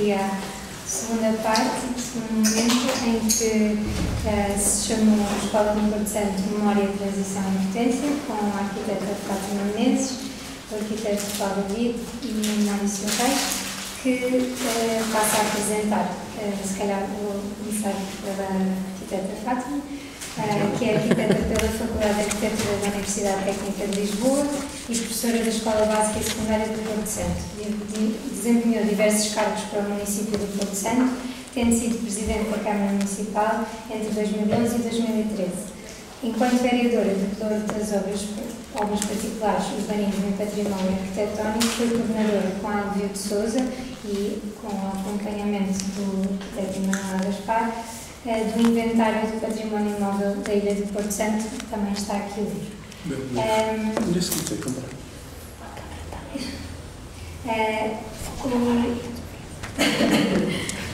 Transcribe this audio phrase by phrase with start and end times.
[0.00, 0.14] aqui
[0.86, 3.78] segunda parte, segundo momento, em que
[4.26, 9.14] uh, se chamou a Escola do Porto Santo Memória, Transição e Potência, com a arquiteta
[9.28, 10.18] Fátima Menezes,
[10.72, 13.40] o arquiteto Paulo David e o Maurício Reis,
[14.02, 17.94] que uh, passa a apresentar, uh, se calhar vou começar
[18.24, 18.48] pela
[18.92, 19.80] arquiteta Fátima,
[20.78, 24.46] que é arquiteta pela Faculdade de Arquitetura da Universidade Técnica de Lisboa
[24.88, 27.42] e professora da Escola Básica e Secundária do Porto Santo.
[28.30, 31.16] Desempenhou diversos cargos para o município do Porto Santo,
[31.52, 35.50] tendo sido presidente da Câmara Municipal entre 2011 e 2013.
[36.22, 38.20] Enquanto vereadora declarou das obras,
[38.74, 43.66] obras particulares, urbanismo e património arquitetónico, foi coordenadora com Alvio de Souza
[44.04, 47.72] e com o acompanhamento do arquiteto Gaspar
[48.24, 52.80] do inventário do património imóvel da Ilha de Porto Santo, também está aqui o livro.
[53.32, 54.02] Um,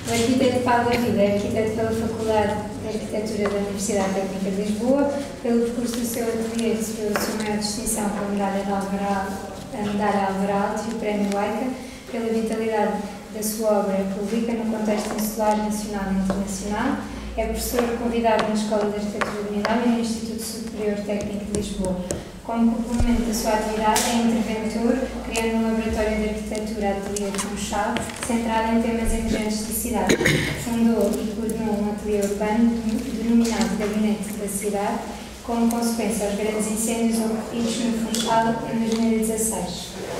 [0.06, 5.12] o arquiteto Paulo Vida é arquiteto pela Faculdade de Arquitetura da Universidade Técnica de Lisboa,
[5.42, 9.26] pelo percurso do seu ateliê recebeu a sua maior distinção com a medalha de Alvaral,
[9.74, 11.66] a medalha Alvaral e o prémio Laika,
[12.12, 13.02] pela vitalidade
[13.36, 16.96] da sua obra pública no contexto insular nacional e internacional,
[17.36, 21.60] é professor convidado na Escola de Arquitetura de Milão e no Instituto Superior Técnico de
[21.60, 22.00] Lisboa.
[22.44, 24.96] Como complemento da sua atividade, é interventor,
[25.28, 27.94] criando um laboratório de arquitetura ateliê de Funchal,
[28.26, 30.16] centrado em temas emergentes da cidade.
[30.64, 32.70] Fundou e coordenou um ateliê urbano
[33.22, 34.98] denominado Gabinete da Cidade,
[35.44, 40.15] como consequência aos grandes incêndios ocorridos no Funchal em 2016.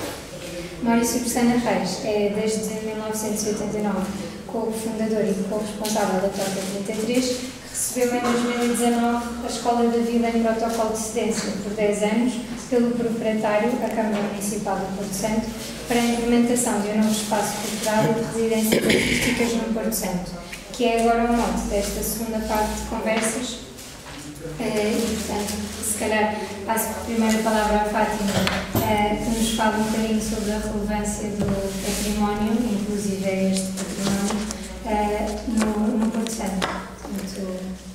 [0.87, 4.06] Maurício Pestana Reis é, desde 1989,
[4.47, 7.37] co-fundador e co-responsável da Troca 33,
[7.69, 12.34] recebeu em 2019 a Escola da Vida em Protocolo de Cedência por 10 anos
[12.70, 15.47] pelo proprietário, a Câmara Municipal de Porto Santo,
[15.89, 20.31] para a implementação de um novo espaço cultural e de residências artísticas no Porto Santo,
[20.73, 23.59] que é agora o mote desta segunda parte de conversas.
[24.61, 25.53] Eh, e, portanto,
[25.97, 26.37] se calhar
[26.67, 28.31] passo a primeira palavra à Fátima,
[28.83, 31.47] eh, que nos fala um bocadinho sobre a relevância do
[31.87, 34.47] património, inclusive é este património,
[34.85, 36.69] eh, no, Porto Santo.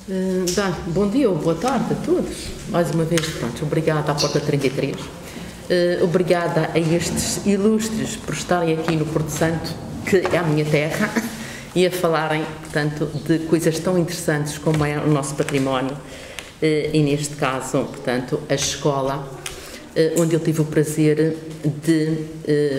[0.08, 2.48] Uh, bom dia ou boa tarde a todos.
[2.70, 4.96] Mais uma vez, pronto, obrigada à Porta 33.
[4.96, 9.72] Uh, obrigada a estes ilustres por estarem aqui no Porto Santo,
[10.04, 11.08] que é a minha terra,
[11.72, 15.96] e a falarem, portanto, de coisas tão interessantes como é o nosso património,
[16.62, 19.28] e neste caso, portanto, a escola,
[20.18, 22.24] onde eu tive o prazer de,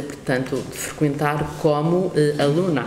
[0.07, 2.85] portanto, de frequentar como aluna.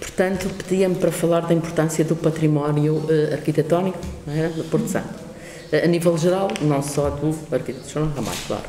[0.00, 5.22] Portanto, pedia-me para falar da importância do património arquitetónico é, do Porto Santo.
[5.72, 8.64] A nível geral, não só do arquiteto João Ramalho, claro.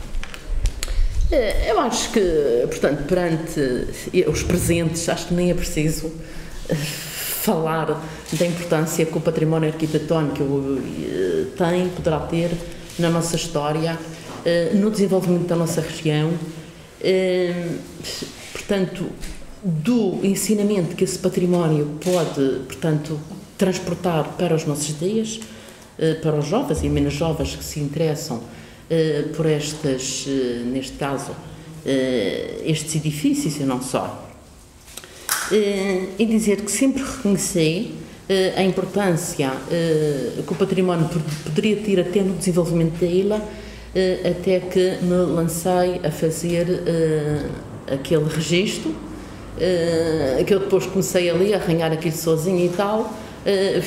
[1.68, 2.22] eu acho que,
[2.68, 3.59] portanto, perante
[4.28, 6.12] os presentes, acho que nem é preciso
[7.44, 8.01] falar
[8.31, 10.79] da importância que o património arquitetónico
[11.57, 12.51] tem, poderá ter
[12.97, 13.97] na nossa história,
[14.74, 16.31] no desenvolvimento da nossa região.
[18.53, 19.09] Portanto,
[19.63, 23.19] do ensinamento que esse património pode, portanto,
[23.57, 25.40] transportar para os nossos dias,
[25.97, 28.41] eh, para os jovens e menos jovens que se interessam
[28.90, 31.31] eh, por estas, eh, neste caso,
[32.63, 34.32] estes edifícios e não só.
[35.52, 37.92] E dizer que sempre reconheci
[38.56, 39.52] a importância
[40.46, 41.09] que o património
[41.44, 43.42] poderia ter até no desenvolvimento da ilha,
[44.26, 46.66] até que me lancei a fazer
[47.92, 48.96] aquele registro
[50.48, 53.14] que eu depois comecei ali a arranhar aquilo sozinho e tal,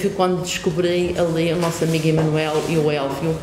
[0.00, 3.34] foi quando descobri ali o nosso amigo Emanuel e o Elvio,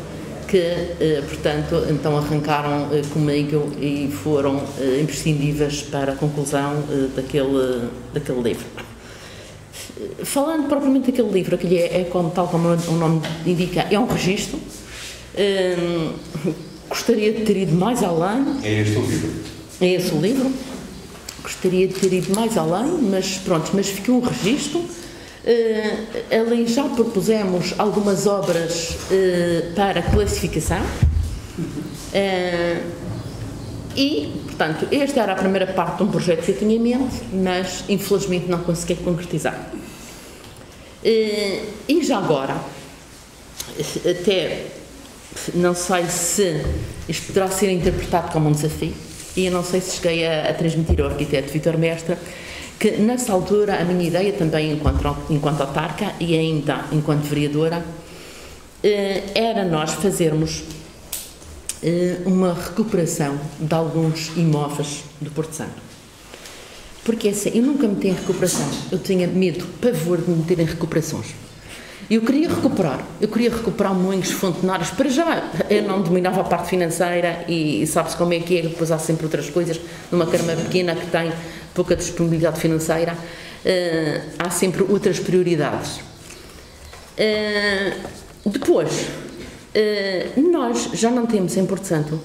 [0.54, 4.62] que, uh, portanto, então arrancaram uh, comigo e foram
[5.00, 6.80] imprescindíveis para a conclusão
[7.16, 8.64] daquele, daquele livro.
[10.22, 14.06] Falando propriamente daquele livro, que é, é como, tal como o nome indica, é um
[14.06, 14.60] registro.
[16.88, 18.56] gostaria de ter ido mais além.
[18.62, 19.30] É este o livro?
[19.80, 20.52] É esse o livro.
[21.42, 24.84] Gostaria de ter ido mais além, mas pronto, mas ficou um registro.
[25.44, 30.80] Uh, ali já propusemos algumas obras uh, para classificação.
[31.58, 33.04] Uh,
[33.94, 37.16] e, portanto, esta era a primeira parte de um projeto que eu tinha em mente,
[37.30, 39.70] mas infelizmente não consegui concretizar.
[41.04, 42.56] e já agora,
[44.10, 44.66] até
[45.54, 46.64] não sei se
[47.06, 48.94] isto poderá ser interpretado como um desafio,
[49.36, 52.16] e eu não sei se cheguei a, a transmitir ao arquiteto Vitor Mestre
[52.84, 57.82] que nessa altura a minha ideia também enquanto, enquanto autarca e ainda enquanto vereadora
[58.82, 60.64] eh, era nós fazermos
[61.82, 65.80] eh, uma recuperação de alguns imóveis do Porto Santo.
[67.04, 68.68] Porque assim, eu nunca meti em recuperação.
[68.92, 71.28] Eu tinha medo, pavor de me meter em recuperações.
[72.10, 74.90] Eu queria recuperar, eu queria recuperar moinhos fontenários.
[74.90, 78.92] Para já, eu não dominava a parte financeira e, sabe-se como é que é, depois
[78.92, 79.80] há sempre outras coisas.
[80.12, 81.32] Numa carma pequena que tem
[81.74, 85.98] pouca disponibilidade financeira, uh, há sempre outras prioridades.
[87.18, 92.20] Uh, depois, uh, nós já não temos em Porto Santo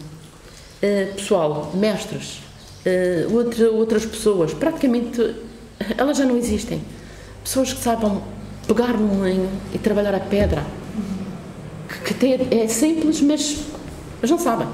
[1.13, 2.39] pessoal, mestres,
[3.33, 5.35] outra, outras pessoas, praticamente
[5.97, 6.81] elas já não existem.
[7.43, 8.23] Pessoas que saibam
[8.65, 10.65] pegar no moinho e trabalhar a pedra.
[12.05, 13.57] Que, que é simples, mas,
[14.21, 14.69] mas não sabem.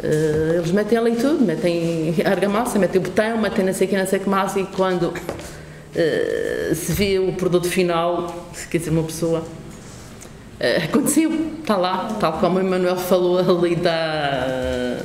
[0.00, 3.96] Uh, eles metem ali tudo, metem argamassa, metem o botão, metem não sei o que,
[3.96, 8.90] não sei o que mais, e quando uh, se vê o produto final, quer dizer,
[8.90, 9.40] uma pessoa.
[9.40, 11.30] Uh, aconteceu,
[11.60, 14.98] está lá, tal como o Emanuel falou ali da,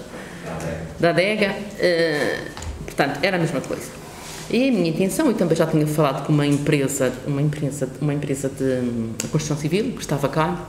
[1.00, 1.56] da adega,
[2.86, 4.04] portanto, era a mesma coisa.
[4.50, 8.14] E a minha intenção, e também já tinha falado com uma empresa, uma empresa, uma
[8.14, 10.68] empresa de hum, construção civil que estava cá,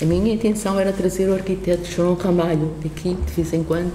[0.00, 3.92] a minha intenção era trazer o arquiteto João Ramalho aqui de vez em quando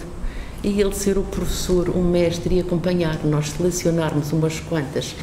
[0.64, 5.16] e ele ser o professor, o mestre e acompanhar, nós selecionarmos umas quantas,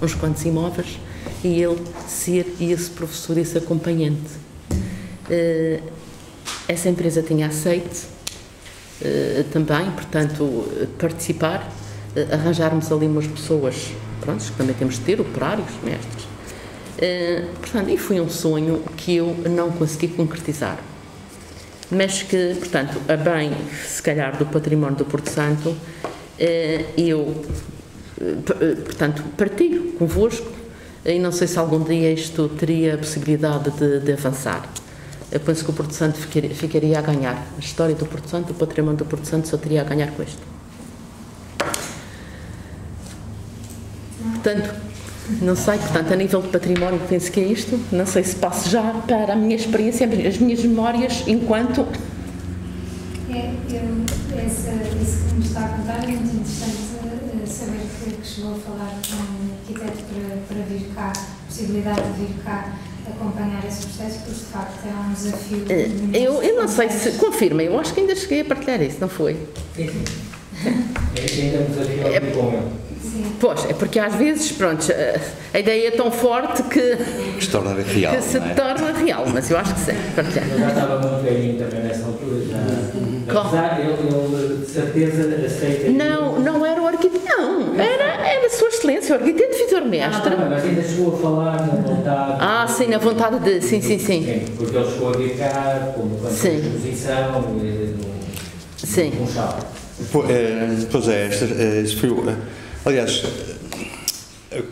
[0.00, 0.98] uns quantos imóveis
[1.42, 4.30] e ele ser esse professor, esse acompanhante.
[5.28, 5.82] Uh,
[6.68, 8.06] essa empresa tinha aceite
[9.00, 10.66] uh, também, portanto,
[10.98, 11.70] participar
[12.32, 16.25] arranjarmos ali umas pessoas, pronto, que também temos de ter, operários, mestres.
[16.96, 20.78] Uh, portanto, e foi um sonho que eu não consegui concretizar.
[21.90, 23.52] Mas que, portanto, a bem,
[23.86, 25.76] se calhar, do património do Porto Santo, uh,
[26.96, 30.50] eu, uh, portanto, partilho convosco
[31.04, 34.68] e não sei se algum dia isto teria a possibilidade de, de avançar.
[35.30, 37.46] Eu penso que o Porto Santo ficaria, ficaria a ganhar.
[37.56, 40.22] A história do Porto Santo, o património do Porto Santo só teria a ganhar com
[40.22, 40.40] isto.
[44.32, 44.74] Portanto,
[45.40, 47.78] não sei, portanto, a nível de património, penso que é isto.
[47.90, 51.86] Não sei se passo já para a minha experiência, as minhas memórias enquanto.
[53.30, 54.70] É, eu, essa,
[55.02, 58.58] isso que me está a contar é muito interessante uh, saber que, que, chegou a
[58.58, 61.12] falar com um arquiteto para, para vir cá,
[61.48, 65.58] possibilidade de vir cá acompanhar esse processo, porque de facto é um desafio.
[65.58, 67.12] Uh, eu, eu não sei se.
[67.12, 69.36] Confirma, eu acho que ainda cheguei a partilhar isso, não foi?
[69.74, 70.04] Sim, sim.
[71.16, 72.85] É ainda um desafio é, com
[73.16, 73.36] ele.
[73.40, 74.86] Pois, é porque às vezes, pronto,
[75.52, 76.96] a ideia é tão forte que,
[77.40, 78.14] se torna real.
[78.14, 78.54] Que se é?
[78.54, 79.96] torna real, mas eu acho que sim.
[80.16, 82.56] Eu já estava muito velhinho também nessa altura, já.
[83.28, 85.90] Apesar, ele, de certeza aceita.
[85.90, 90.34] Não, não era o arquiteto, não, era, era a Sua Excelência, o arquiteto Vitor Mestre.
[90.34, 92.36] Ah, mas ainda chegou a falar na vontade.
[92.40, 93.60] Ah, sim, na vontade de.
[93.60, 94.24] Sim, sim, sim.
[94.24, 97.98] sim porque ele chegou a vir cá, como exposição, no,
[98.76, 99.12] sim.
[99.20, 99.58] um chá.
[100.12, 101.28] Pois é,
[101.82, 102.10] isso foi
[102.86, 103.20] Aliás,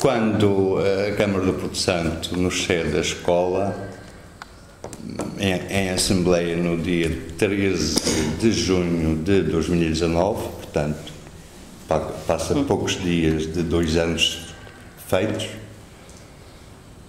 [0.00, 3.90] quando a Câmara do Porto Santo nos cede a escola,
[5.37, 7.96] em, em, Assembleia no dia 13
[8.40, 11.12] de junho de 2019, portanto,
[12.25, 14.55] passa poucos dias de dois anos
[15.08, 15.49] feitos,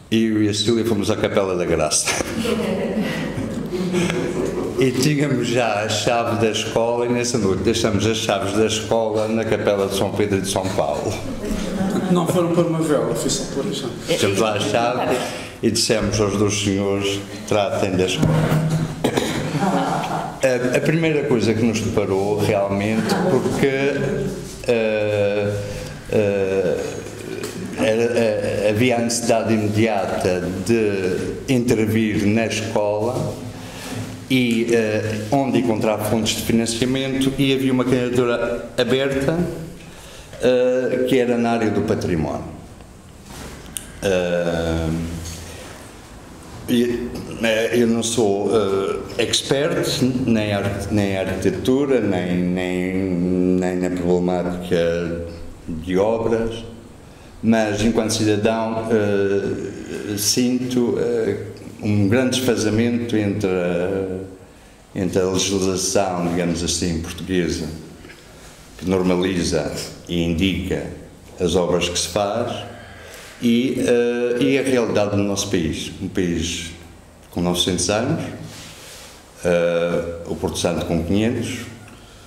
[0.10, 2.08] eu e a Cília fomos à Capela da Graça.
[4.86, 9.28] E tínhamos já a chave da escola e nessa noite deixamos as chaves da escola
[9.28, 11.12] na capela de São Pedro de São Paulo.
[12.12, 13.94] Não foram por uma vela, foi só por a chave.
[14.08, 15.18] Deixamos lá a chave
[15.64, 18.30] e dissemos aos dois senhores, tratem da escola.
[20.44, 23.92] A, a primeira coisa que nos deparou realmente, porque
[24.70, 25.52] uh,
[26.14, 26.80] uh,
[27.84, 33.45] era, uh, havia a necessidade imediata de intervir na escola
[34.30, 34.68] e
[35.32, 41.52] uh, onde encontrar fontes de financiamento e havia uma candidatura aberta uh, que era na
[41.52, 42.56] área do património.
[44.04, 45.16] Uh,
[47.74, 48.50] eu não sou
[49.20, 50.50] expert nem,
[50.90, 55.28] nem em arquitetura, nem, nem, nem na problemática
[55.68, 56.64] de obras,
[57.44, 58.88] mas enquanto cidadão
[60.18, 60.98] sinto
[61.82, 64.20] um grande desfazamento entre a,
[64.96, 67.68] entre a legislação, digamos assim, portuguesa,
[68.78, 69.72] que normaliza
[70.08, 70.88] e indica
[71.40, 72.66] as obras que se faz,
[73.42, 75.92] e, uh, e a realidade do nosso país.
[76.02, 76.72] Um país
[77.32, 81.66] com 900 anos, uh, o Porto Santo com 500,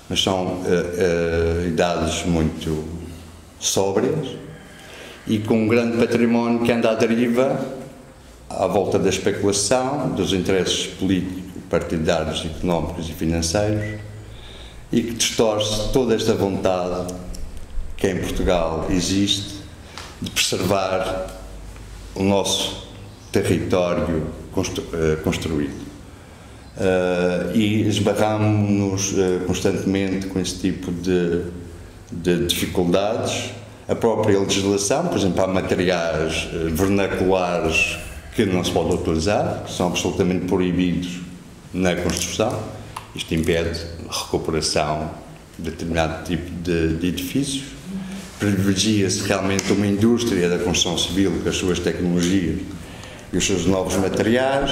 [0.09, 2.85] mas são uh, idades muito
[3.59, 4.28] sóbrias
[5.26, 7.77] e com um grande património que anda à deriva
[8.49, 14.00] à volta da especulação, dos interesses políticos, partidários, económicos e financeiros
[14.90, 17.12] e que distorce toda esta vontade
[17.97, 19.59] que em Portugal existe
[20.21, 21.26] de preservar
[22.14, 22.88] o nosso
[23.31, 25.88] território constru, uh, construído.
[26.76, 31.43] Uh, e esbarramos-nos uh, constantemente com esse tipo de,
[32.11, 33.50] de, dificuldades.
[33.88, 37.99] A própria legislação, por exemplo, há materiais vernaculares
[38.45, 41.18] que não se pode utilizar, que são absolutamente proibidos
[41.75, 42.57] na construção.
[43.12, 45.11] Isto impede a recuperação
[45.59, 47.64] de determinado tipo de, de edifícios.
[48.38, 52.61] Privilegia-se realmente uma indústria da construção civil com as suas tecnologias
[53.33, 54.71] e os seus novos materiais.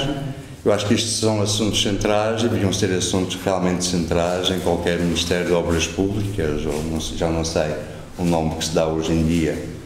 [0.63, 5.45] Eu acho que estes são assuntos centrais deviam ser assuntos realmente centrais em qualquer Ministério
[5.45, 7.75] de Obras Públicas, ou não, já não sei
[8.17, 9.76] o nome que se dá hoje em dia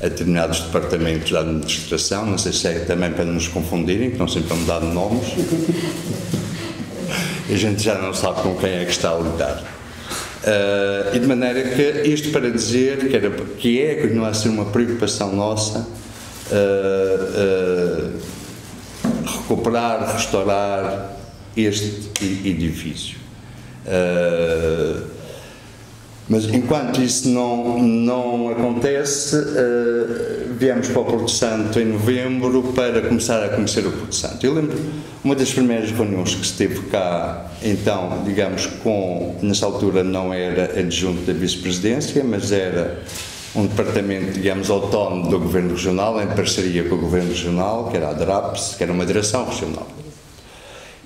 [0.00, 4.28] a determinados departamentos da administração, não sei se é também para nos confundirem, que estão
[4.28, 5.26] sempre a mudar de nomes.
[7.48, 9.62] a gente já não sabe com quem é que está a lidar.
[10.42, 14.50] Uh, e de maneira que isto para dizer que, era, que é, continua a ser
[14.50, 15.86] uma preocupação nossa uh,
[18.12, 18.20] uh,
[19.24, 21.16] recuperar, restaurar
[21.56, 22.10] este
[22.44, 23.16] edifício.
[26.28, 33.00] Mas enquanto isso não, não acontece, uh, viemos para o Porto Santo em novembro para
[33.00, 34.44] começar a conhecer o Porto Santo.
[34.44, 34.76] Eu lembro
[35.22, 41.22] uma das primeiras reuniões que esteve cá, então, digamos, com, nessa altura não era adjunto
[41.22, 43.02] da vice-presidência, mas era
[43.54, 48.10] um departamento, digamos, autónomo do Governo Regional, em parceria com o Governo Regional, que era
[48.10, 49.86] a DRAPS, que era uma direção regional.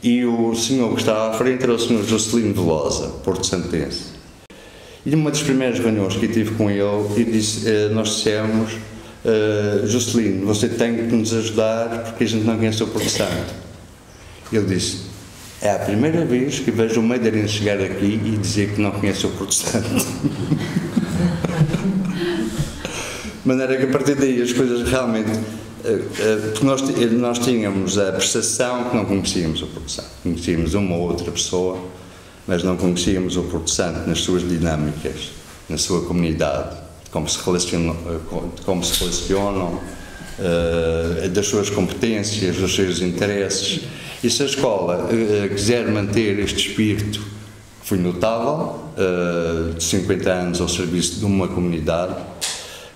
[0.02, 4.09] E o senhor que estava à frente era o senhor Jocelino Velosa, Porto Santense.
[5.04, 8.72] E numa das primeiras reuniões que tive com ele, disse, eh, nós dissemos,
[9.24, 13.54] uh, Juscelino, você tem que nos ajudar porque a gente não conhece o Porto Santo.
[14.52, 15.02] Ele disse,
[15.62, 19.24] é a primeira vez que vejo um madeirense chegar aqui e dizer que não conhece
[19.24, 19.88] o Porto Santo.
[23.42, 25.30] De maneira que a partir daí as coisas realmente.
[25.30, 30.10] Uh, porque nós, nós tínhamos a percepção que não conhecíamos o Santo.
[30.22, 31.78] Conhecíamos uma ou outra pessoa
[32.50, 35.30] mas não conhecíamos o Porto Santo nas suas dinâmicas,
[35.68, 37.96] na sua comunidade, de como se relacionam,
[38.64, 39.80] como se relacionam
[41.32, 43.82] das suas competências, dos seus interesses.
[44.24, 47.24] E se a escola uh, quiser manter este espírito,
[47.84, 52.16] foi notável, uh, de 50 anos ao serviço de uma comunidade,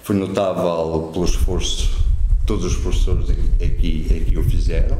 [0.02, 2.03] foi notável pelo esforço que
[2.46, 4.98] todos os professores aqui, aqui o fizeram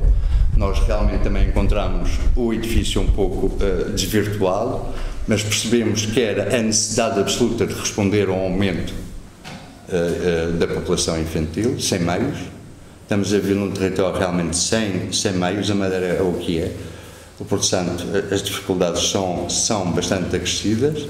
[0.57, 4.83] nós realmente também encontramos o edifício um pouco uh, desvirtuado,
[5.27, 11.21] mas percebemos que era a necessidade absoluta de responder ao aumento uh, uh, da população
[11.21, 12.39] infantil, sem meios.
[13.03, 16.73] Estamos a ver num território realmente sem, sem meios, a Madeira é o que é.
[17.39, 21.07] O Porto Santo, as dificuldades são, são bastante acrescidas.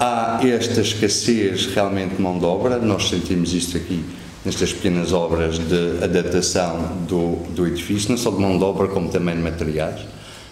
[0.00, 4.02] Há esta escassez realmente de mão de obra, nós sentimos isto aqui
[4.44, 9.08] nestas pequenas obras de adaptação do, do edifício, não só de mão de obra, como
[9.08, 10.00] também de materiais.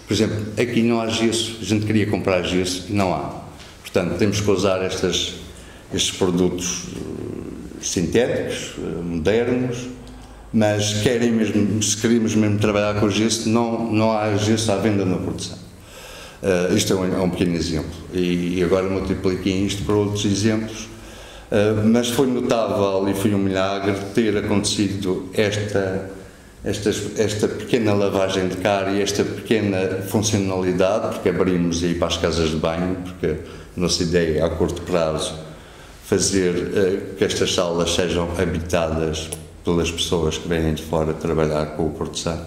[0.06, 3.42] Por exemplo, aqui não há gesso, a gente queria comprar gesso e não há.
[3.80, 5.34] Portanto, temos que usar estas,
[5.92, 9.88] estes produtos eh, sintéticos, eh, modernos,
[10.52, 15.04] mas querem mesmo, se queremos mesmo trabalhar com gesso, não, não há gesso à venda
[15.04, 15.58] na produção.
[16.42, 17.90] Uh, isto é um, é um, pequeno exemplo.
[18.14, 20.89] E, e agora multipliquem isto para outros exemplos
[21.86, 26.08] mas foi notável e foi um milagre ter acontecido esta,
[26.64, 32.16] esta, esta pequena lavagem de cara e esta pequena funcionalidade, porque abrimos aí para as
[32.16, 33.26] casas de banho, porque
[33.76, 35.34] a nossa ideia é a curto prazo
[36.04, 39.30] fazer uh, que estas salas sejam habitadas
[39.64, 42.46] pelas pessoas que vêm de fora trabalhar com o Porto Santo.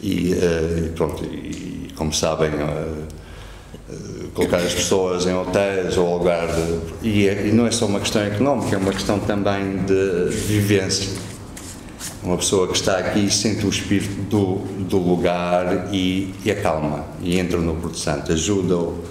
[0.00, 2.50] E, uh, pronto, e como sabem,
[4.34, 8.00] colocar as pessoas em hotéis ou lugar de, e, é, e, não é só uma
[8.00, 11.10] questão económica, é uma questão também de, de vivência.
[12.22, 17.38] Uma pessoa que está aqui sente o espírito do, do lugar e, e acalma e
[17.38, 19.02] entra no Porto Santo, ajuda-o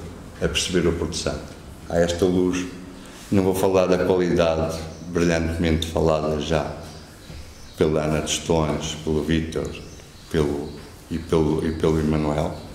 [0.42, 1.42] a perceber o Porto Santo.
[1.90, 2.66] Há esta luz,
[3.32, 6.72] não vou falar da qualidade brilhantemente falada já
[7.78, 9.70] pela Ana Tostões, pelo Vítor
[10.32, 10.70] pelo,
[11.10, 12.69] e, pelo, e pelo Emanuel eh,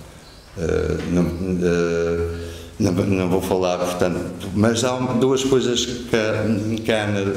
[1.11, 2.37] não, uh,
[2.79, 7.33] não, não, vou falar, portanto, mas há duas coisas que a, Ana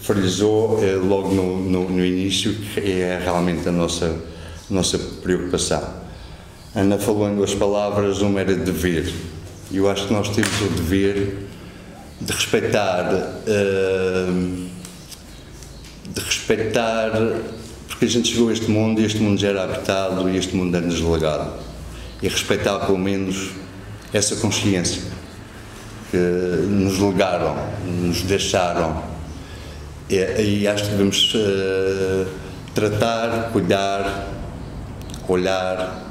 [0.00, 4.16] frisou uh, logo no, no, no, início, que é realmente a nossa,
[4.70, 5.82] nossa preocupação.
[6.74, 9.12] Ana falou em duas palavras, uma era dever.
[9.70, 11.46] E eu acho que nós temos o dever
[12.20, 13.42] de respeitar,
[16.06, 17.12] de respeitar,
[17.88, 20.54] porque a gente chegou a este mundo e este mundo já era habitado e este
[20.54, 21.69] mundo é-nos legado
[22.22, 23.50] e respeitar pelo menos
[24.12, 25.02] essa consciência.
[26.10, 29.02] que nos legaram, nos deixaram.
[30.08, 32.26] E, e acho que devemos uh,
[32.74, 34.28] tratar, cuidar,
[35.28, 36.10] olhar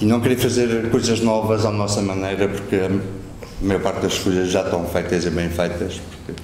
[0.00, 4.50] e não querer fazer coisas novas à nossa maneira, porque a maior parte das coisas
[4.50, 6.40] já estão feitas e bem feitas, porque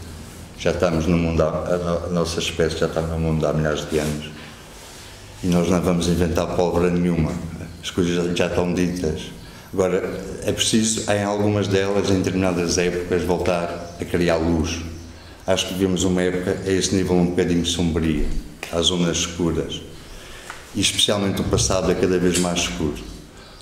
[0.58, 4.30] já estamos no mundo, a, nossa espécie já está no mundo há milhares de anos
[5.42, 7.30] e nós não vamos inventar pólvora nenhuma,
[7.84, 9.24] as coisas já estão ditas.
[9.70, 14.80] Agora, é preciso, em algumas delas, em determinadas épocas, voltar a criar luz.
[15.46, 18.24] Acho que vivemos uma época a esse nível um bocadinho sombria,
[18.72, 19.82] às zonas escuras.
[20.74, 23.02] E especialmente o passado é cada vez mais escuro.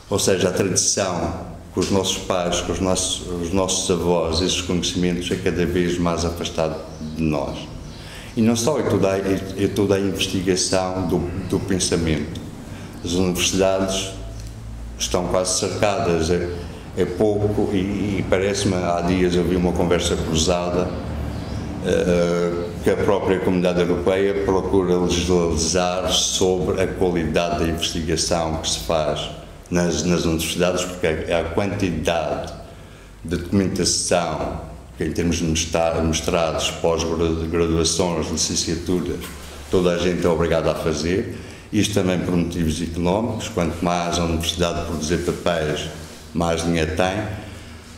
[0.08, 4.60] Ou seja, a tradição com os nossos pais, com os nossos, os nossos avós, esses
[4.60, 6.80] conhecimentos é cada vez mais afastado
[7.16, 7.58] de nós.
[8.36, 12.41] E não só é toda a, é toda a investigação do, do pensamento.
[13.04, 14.10] As universidades
[14.98, 16.48] estão quase cercadas, é,
[16.96, 20.88] é pouco, e, e parece-me, há dias vi uma conversa cruzada
[21.82, 28.80] uh, que a própria comunidade europeia procura legislar sobre a qualidade da investigação que se
[28.80, 29.30] faz
[29.70, 32.52] nas, nas universidades, porque a, a quantidade
[33.24, 39.20] de documentação que em termos de mestrados, pós-graduações, licenciaturas,
[39.70, 41.36] toda a gente é obrigada a fazer,
[41.72, 45.88] isto também por motivos económicos, quanto mais a universidade produzir papéis,
[46.34, 47.26] mais dinheiro tem,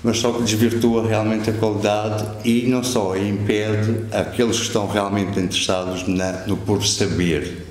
[0.02, 5.40] mas só que desvirtua realmente a qualidade e não só impede aqueles que estão realmente
[5.40, 7.66] interessados na, no por saber,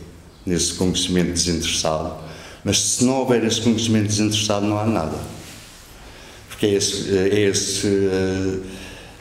[0.45, 2.15] nesse conhecimento desinteressado.
[2.63, 5.17] Mas se não houver esse conhecimento desinteressado, não há nada.
[6.49, 8.61] Porque é, esse, é, esse,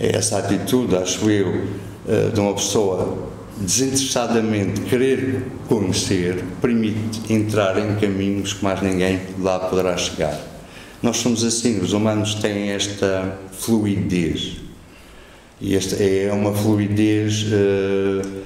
[0.00, 1.68] é essa atitude, acho eu,
[2.08, 3.31] eh, de uma pessoa
[3.62, 10.38] desinteressadamente querer conhecer, permite entrar em caminhos que mais ninguém lá poderá chegar.
[11.02, 14.57] Nós somos assim, os humanos têm esta fluidez.
[15.61, 18.42] E esta é uma fluidez uh,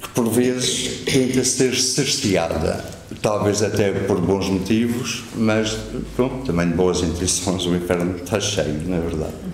[0.00, 2.84] que por vezes tenta ser cerceada,
[3.20, 5.76] talvez até por bons motivos, mas
[6.16, 9.49] pronto, também de boas intenções o inferno está cheio, na é verdade.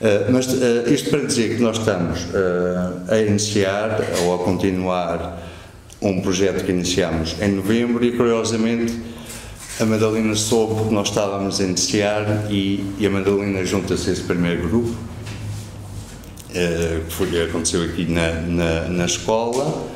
[0.00, 5.42] Uh, mas uh, isto para dizer que nós estamos uh, a iniciar ou a continuar
[6.02, 8.92] um projeto que iniciamos em novembro e, curiosamente,
[9.80, 14.22] a Madalena soube que nós estávamos a iniciar e, e a Madalena junta-se a esse
[14.22, 14.94] primeiro grupo,
[16.52, 19.86] que foi, aconteceu aqui na, na, na escola,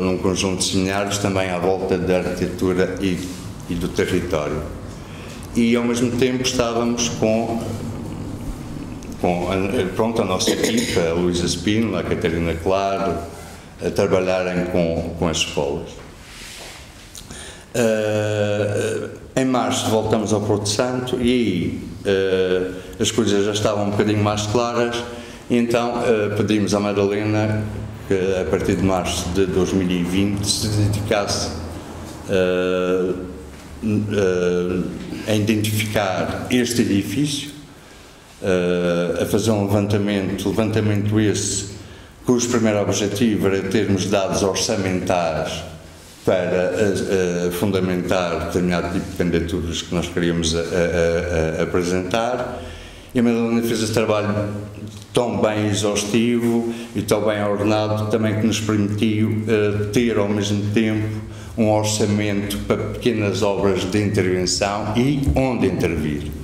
[0.00, 3.18] num conjunto de seminários também à volta da arquitetura e,
[3.68, 4.62] e do território.
[5.54, 7.62] E, ao mesmo tempo, estávamos com
[9.24, 9.48] com
[9.96, 13.16] pronto, a nossa equipa, a Luísa Spino, a Catarina Claro,
[13.82, 15.88] a trabalharem com, com as escolas.
[17.74, 24.22] Uh, em março voltamos ao Porto Santo e uh, as coisas já estavam um bocadinho
[24.22, 25.02] mais claras,
[25.50, 27.64] então uh, pedimos à Madalena
[28.06, 31.50] que a partir de março de 2020 se dedicasse
[35.26, 37.53] a identificar este edifício
[38.44, 41.74] uh, a fazer um levantamento, levantamento esse
[42.24, 45.64] cujo primeiro objetivo era termos dados orçamentais
[46.24, 50.54] para uh, fundamentar determinado tipo de candidaturas que nós queríamos
[51.60, 52.62] apresentar.
[53.14, 54.34] E a Madalena fez esse trabalho
[55.14, 60.72] tão bem exaustivo e tão bem ordenado também que nos permitiu uh, ter ao mesmo
[60.72, 61.08] tempo
[61.56, 66.43] um orçamento para pequenas obras de intervenção e onde intervir.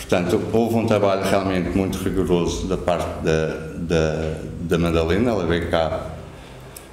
[0.00, 5.70] Portanto, houve um trabalho realmente muito rigoroso da parte da, da, da Madalena, ela veio
[5.70, 6.06] cá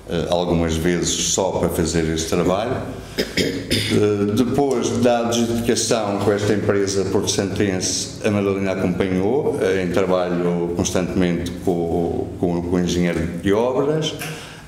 [0.08, 2.76] uh, algumas vezes só para fazer esse trabalho.
[3.18, 11.50] Uh, depois da adjudicação com esta empresa porto-santense, a Madalena acompanhou uh, em trabalho constantemente
[11.64, 14.14] com, com, com o engenheiro de obras.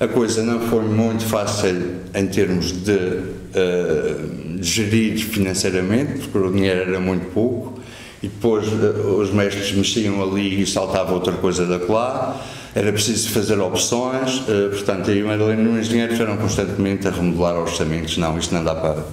[0.00, 3.20] A coisa não foi muito fácil em termos de,
[3.52, 7.79] de gerir financeiramente, porque o dinheiro era muito pouco
[8.22, 12.40] e depois uh, os mestres mexiam ali e saltava outra coisa da lá.
[12.74, 17.10] Era preciso fazer opções, uh, portanto, aí o Madalena e o engenheiro estiveram constantemente a
[17.10, 18.18] remodelar orçamentos.
[18.18, 19.04] Não, isto não dá para,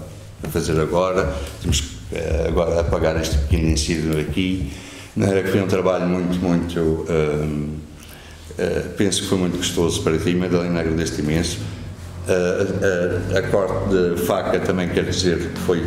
[0.50, 4.72] fazer agora, temos que uh, agora apagar este pequeno incídio aqui.
[5.20, 7.08] Era que foi um trabalho muito, muito.
[8.96, 11.58] penso que foi muito gostoso para ti, Madalena, agradeço-te imenso.
[13.36, 15.84] a corte de faca também quer dizer que foi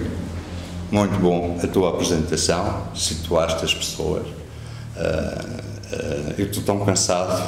[0.90, 4.26] muito bom a tua apresentação, situaste as pessoas.
[4.26, 5.61] Uh,
[5.94, 7.42] uh, eu estou tão cansado,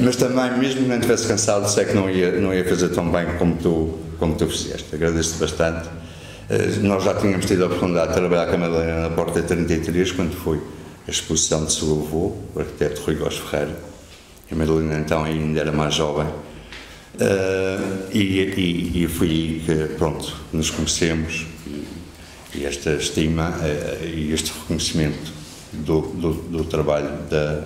[0.00, 3.10] mas também, mesmo que não estivesse cansado, sei que não ia, não ia fazer tão
[3.10, 4.94] bem como tu, como tu fizeste.
[4.94, 5.88] Agradeço-te bastante.
[5.88, 10.12] Uh, nós já tínhamos tido a oportunidade de trabalhar com a Madalena na Porta 33,
[10.12, 10.62] quando foi
[11.06, 13.76] a exposição de seu avô, o arquiteto Rui Góes Ferreira.
[14.50, 16.26] A Madalena então ainda era mais jovem.
[17.14, 24.06] Uh, e, e, e, foi aí que, pronto, nos conhecemos e, e esta estima uh,
[24.06, 25.32] e este reconhecimento
[25.72, 27.64] do, do, do trabalho da,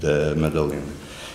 [0.00, 0.80] da Madalena.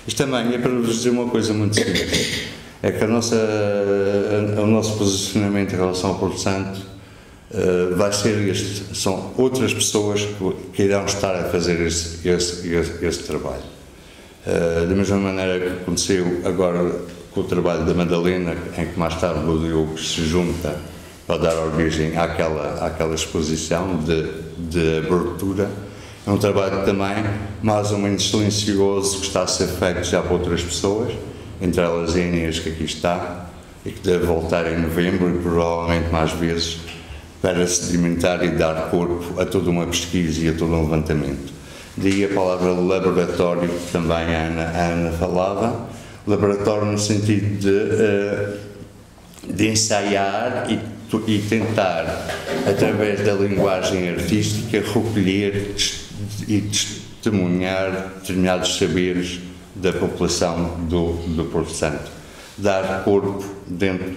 [0.07, 2.47] Isto também é para vos dizer uma coisa muito simples,
[2.81, 8.11] é que a nossa, a, o nosso posicionamento em relação ao Porto Santo uh, vai
[8.11, 10.25] ser este, são outras pessoas
[10.73, 13.69] que, irão estar a fazer esse, esse, esse, esse trabalho.
[14.43, 16.99] Da mesma maneira que aconteceu agora
[17.33, 20.77] com o trabalho da Madalena, em que mais tarde o Diogo se junta
[21.25, 25.69] para dar origem àquela, àquela exposição de, de abertura,
[26.27, 27.23] é um trabalho também
[27.63, 31.13] mais ou menos silencioso que está a ser feito já por outras pessoas,
[31.61, 33.47] entre elas a Inês que aqui está
[33.85, 36.79] e que deve voltar em novembro e provavelmente mais vezes
[37.41, 41.51] para sedimentar e dar corpo a toda uma pesquisa e a todo um levantamento.
[41.97, 45.89] Daí a palavra laboratório que também a Ana, a Ana falava,
[46.27, 50.79] laboratório no sentido de, uh, de ensaiar e,
[51.27, 52.27] e tentar,
[52.69, 55.75] através da linguagem artística, recolher
[56.47, 59.39] e testemunhar determinados saberes
[59.75, 62.11] da população do, do Porto Santo.
[62.57, 64.13] Dar corpo dentro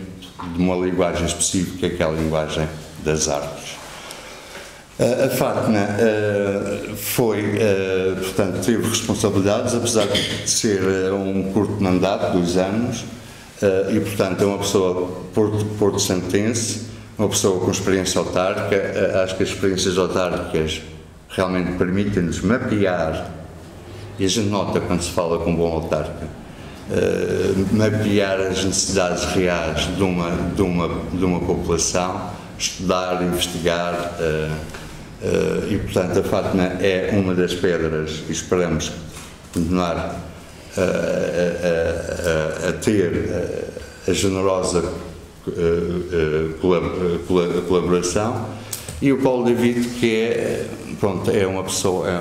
[0.52, 2.68] de uma linguagem específica, que é a linguagem
[3.04, 3.84] das artes.
[4.96, 5.88] A Fátima
[6.96, 7.42] foi,
[8.22, 13.04] portanto, teve responsabilidades, apesar de ser um curto mandato, dois anos,
[13.92, 15.98] e, portanto, é uma pessoa porto, porto
[17.18, 19.22] uma pessoa com experiência autárquica.
[19.24, 20.80] acho que as experiências autárquicas
[21.28, 23.30] realmente permitem-nos mapear,
[24.16, 26.28] e a gente nota quando se fala com um bom autarca,
[27.72, 34.12] mapear as necessidades reais de uma, de uma, de uma população, estudar, investigar,
[35.70, 38.92] e portanto a Fátima é uma das pedras e esperamos
[39.52, 40.20] continuar
[40.76, 43.30] a, a, a, a ter
[44.06, 44.84] a generosa
[47.68, 48.46] colaboração
[49.00, 50.66] e o Paulo David que é
[51.04, 52.20] pronto, é uma pessoa, é,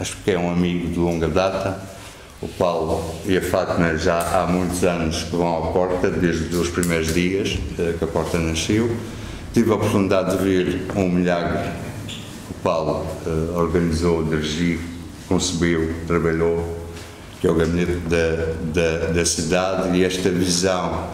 [0.00, 1.80] acho que é um amigo de longa data.
[2.42, 6.68] O Paulo e a Fátima já há muitos anos que vão à porta, desde os
[6.68, 8.90] primeiros dias eh, que a porta nasceu.
[9.54, 11.70] Tive a oportunidade de ver um milagre
[12.08, 14.80] que o Paulo uh, organizou, dirigiu,
[15.28, 16.76] concebeu, trabalhou,
[17.40, 21.06] que é o gabinete da, da, da cidade, e esta visão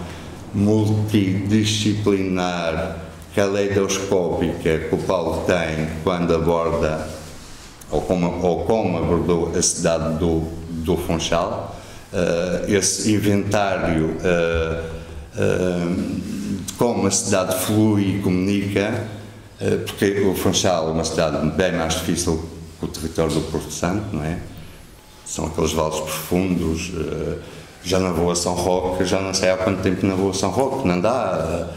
[0.55, 2.97] multidisciplinar
[3.35, 7.11] caleidoscópica que o Paulo tem quando aborda,
[7.91, 10.45] ou como, ou como abordou a cidade do,
[10.83, 11.79] do Funchal,
[12.11, 15.01] uh, esse inventário uh,
[16.77, 19.07] como a cidade flui e comunica,
[19.87, 22.45] porque o Funchal é uma cidade bem mais difícil
[22.79, 24.39] que o território do Porto Santo, não é?
[25.25, 26.93] São aqueles vales profundos,
[27.85, 30.89] já na Rua São Roque, já não sei há quanto tempo na Rua São Roque,
[30.89, 31.69] não dá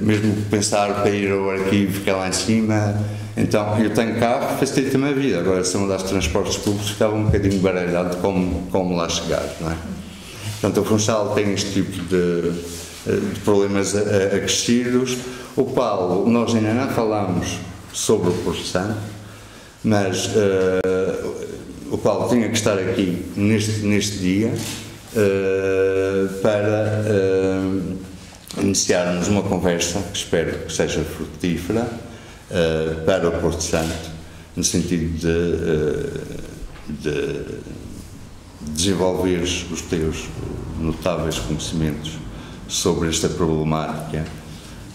[0.00, 2.94] mesmo pensar para ir ao arquivo que é lá em cima.
[3.36, 5.40] Então, eu tenho carro, facilita-me a vida.
[5.40, 9.72] Agora, se eu mudasse transportes públicos, ficava um bocadinho baralhado como, como lá chegar, não
[9.72, 9.76] é?
[10.60, 12.52] Portanto, o Funchal tem este tipo de,
[13.06, 15.18] de problemas acrescidos.
[15.56, 17.58] O Paulo, nós ainda não falamos
[17.92, 18.98] sobre o Porto Santo,
[19.82, 21.34] mas uh,
[21.90, 24.52] o Paulo tinha que estar aqui neste, neste dia
[25.14, 27.04] uh, para.
[28.56, 31.88] Iniciarmos uma conversa que espero que seja frutífera
[33.04, 34.10] para o Porto Santo,
[34.54, 37.44] no sentido de, de
[38.60, 40.28] desenvolver os teus
[40.78, 42.12] notáveis conhecimentos
[42.68, 44.24] sobre esta problemática,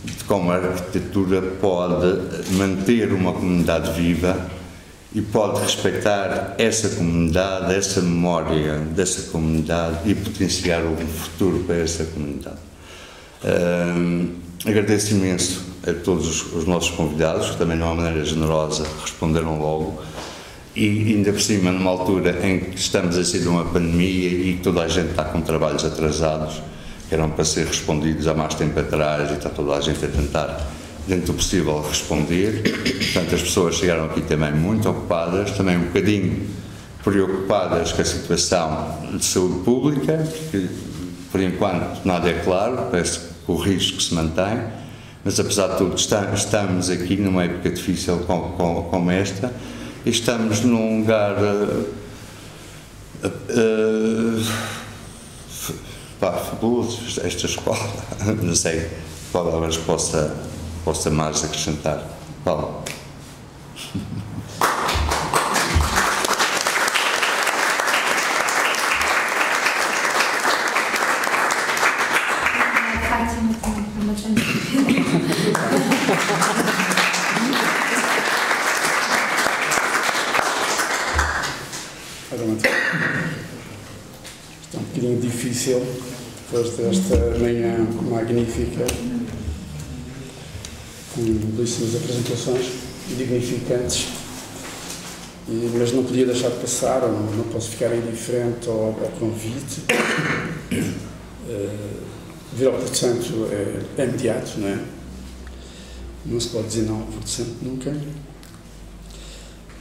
[0.04, 4.50] de como a arquitetura pode manter uma comunidade viva
[5.14, 12.06] e pode respeitar essa comunidade, essa memória dessa comunidade e potenciar um futuro para essa
[12.06, 12.60] comunidade.
[14.66, 19.58] Agradeço imenso a todos os, os, nossos convidados, que também de uma maneira generosa responderam
[19.60, 20.02] logo,
[20.76, 24.60] e ainda por cima, numa altura em que estamos a sair de uma pandemia e
[24.62, 26.62] toda a gente está com trabalhos atrasados,
[27.12, 30.68] eram para ser respondidos há mais tempo atrás, e está toda a gente a tentar,
[31.08, 32.62] dentro do possível, responder.
[33.14, 36.48] Portanto, as pessoas chegaram aqui também muito ocupadas, também um bocadinho
[37.04, 40.68] preocupadas com a situação de saúde pública, porque
[41.32, 44.62] por enquanto nada é claro, parece o risco se mantém,
[45.24, 49.52] mas apesar de tudo estamos aqui numa época difícil como esta
[50.06, 51.86] e estamos num lugar uh,
[53.28, 54.44] uh,
[56.20, 57.90] pá, fabuloso, esta escola,
[58.42, 58.90] não sei
[59.32, 60.36] palavras possa,
[60.84, 62.04] possa mais acrescentar.
[62.44, 62.84] Paulo.
[85.60, 85.86] Difícil
[86.46, 88.86] depois desta manhã magnífica,
[91.14, 92.72] com belíssimas apresentações
[93.10, 94.08] dignificantes,
[95.50, 99.82] e, mas não podia deixar de passar, ou não, posso ficar indiferente ao, ao convite.
[100.72, 102.00] Uh,
[102.54, 104.80] vir ao Porto Santo é, é imediato, não é?
[106.26, 107.92] Não se pode dizer não ao Porto Santo nunca.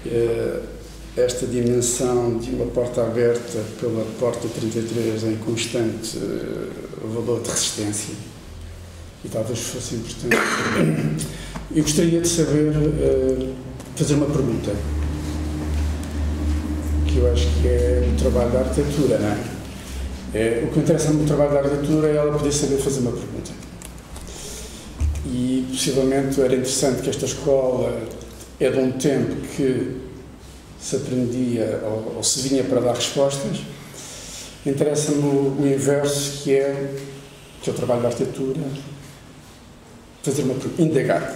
[0.05, 0.78] Uh,
[1.21, 8.15] esta dimensão de uma porta aberta pela porta 33 em constante uh, valor de resistência
[9.25, 11.27] e talvez fosse importante.
[11.75, 13.55] Eu gostaria de saber, uh,
[13.97, 14.73] fazer uma pergunta,
[17.07, 19.39] que eu acho que é o trabalho da arquitetura, não é?
[20.35, 20.65] é?
[20.65, 23.51] O que interessa no trabalho da arquitetura é ela poder saber fazer uma pergunta.
[25.27, 28.01] E possivelmente era interessante que esta escola
[28.61, 30.08] é de um tempo que
[30.81, 33.59] se aprendia ou, ou se vinha para dar respostas.
[34.65, 36.95] Interessa-me o, o, inverso, que é,
[37.63, 38.61] que o trabalho da arquitetura,
[40.23, 41.35] fazer uma indagar,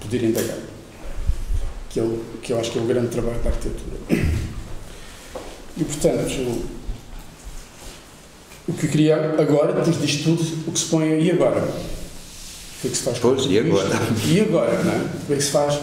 [0.00, 0.58] poder indagar,
[1.90, 2.04] que, é
[2.42, 3.96] que eu acho que é o grande trabalho da arquitetura.
[5.76, 6.66] E, portanto,
[8.66, 11.62] o que eu queria agora, depois disto tudo, o que se põe e agora?
[11.62, 13.88] O que é que se faz pois, e agora?
[14.26, 14.96] E agora, não é?
[14.96, 15.80] O que é que se faz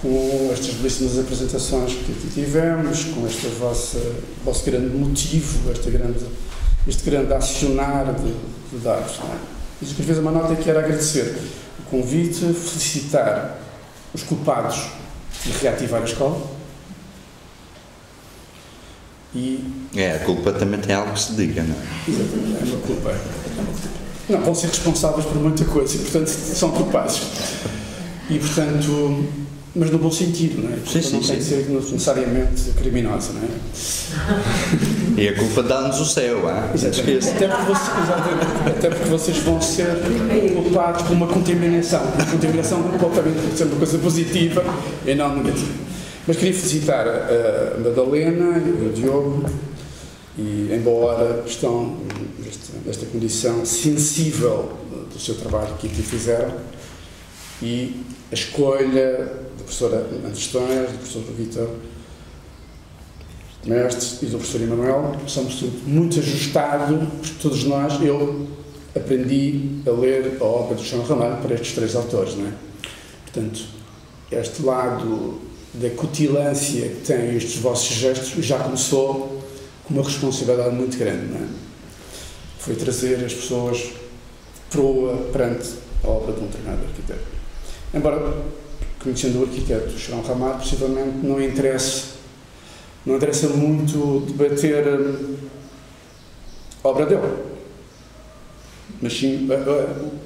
[0.00, 3.98] com estas belíssimas apresentações que aqui tivemos, com este vosso,
[4.44, 6.24] vosso grande motivo, este grande,
[6.86, 8.32] este grande acionar de,
[8.70, 9.18] de dados.
[9.18, 9.38] Não é?
[9.80, 11.36] E escrevi uma nota que era agradecer
[11.78, 13.58] o convite, felicitar
[14.12, 14.86] os culpados
[15.46, 16.56] e reativar a escola.
[19.34, 19.86] E...
[19.94, 22.10] É, a culpa também tem algo que se diga, não é?
[22.10, 23.10] Exatamente, é uma culpa.
[23.10, 23.88] É uma culpa.
[24.28, 27.20] Não, vão ser responsáveis por muita coisa e, portanto, são culpados.
[28.28, 29.28] E, portanto,
[29.76, 30.78] mas no bom sentido, não é?
[30.86, 31.56] Sim, sim, não tem sim.
[31.58, 35.20] que ser necessariamente criminosa, não é?
[35.20, 36.70] E a culpa dá-nos o céu, ah?
[36.74, 37.28] Exatamente.
[37.28, 37.88] Até porque, vocês.
[38.66, 39.86] Até porque vocês vão ser
[40.54, 42.02] culpados por uma contaminação.
[42.02, 44.64] Uma contaminação pode ser uma coisa positiva
[45.06, 45.72] e não negativa.
[46.26, 49.44] Mas queria felicitar a Madalena e o Diogo,
[50.38, 51.98] e embora estão
[52.42, 54.72] nesta, nesta condição sensível
[55.12, 56.52] do seu trabalho que aqui fizeram,
[57.62, 61.68] e a escolha professora Ana Estões, do professor Vitor
[63.64, 67.08] Mestres e do professor Emanuel, somos muito ajustados,
[67.42, 68.46] todos nós, eu
[68.94, 72.52] aprendi a ler a obra do João Ramalho para estes três autores, não é?
[73.24, 73.64] Portanto,
[74.30, 75.40] este lado
[75.74, 79.42] da cutilância que têm estes vossos gestos já começou
[79.84, 81.48] com uma responsabilidade muito grande, não é?
[82.60, 83.90] Foi trazer as pessoas
[84.70, 85.70] proa perante
[86.04, 87.36] a obra de um treinador arquiteto.
[87.92, 88.44] Embora
[89.06, 92.06] conhecendo o arquiteto João Ramalho, possivelmente não interessa,
[93.06, 95.36] não interessa muito debater hum,
[96.82, 97.22] a obra dele,
[99.00, 99.48] mas sim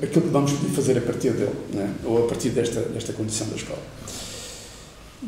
[0.03, 1.95] aquilo que vamos poder fazer a partir dele, né?
[2.05, 3.83] ou a partir desta, desta condição da escola.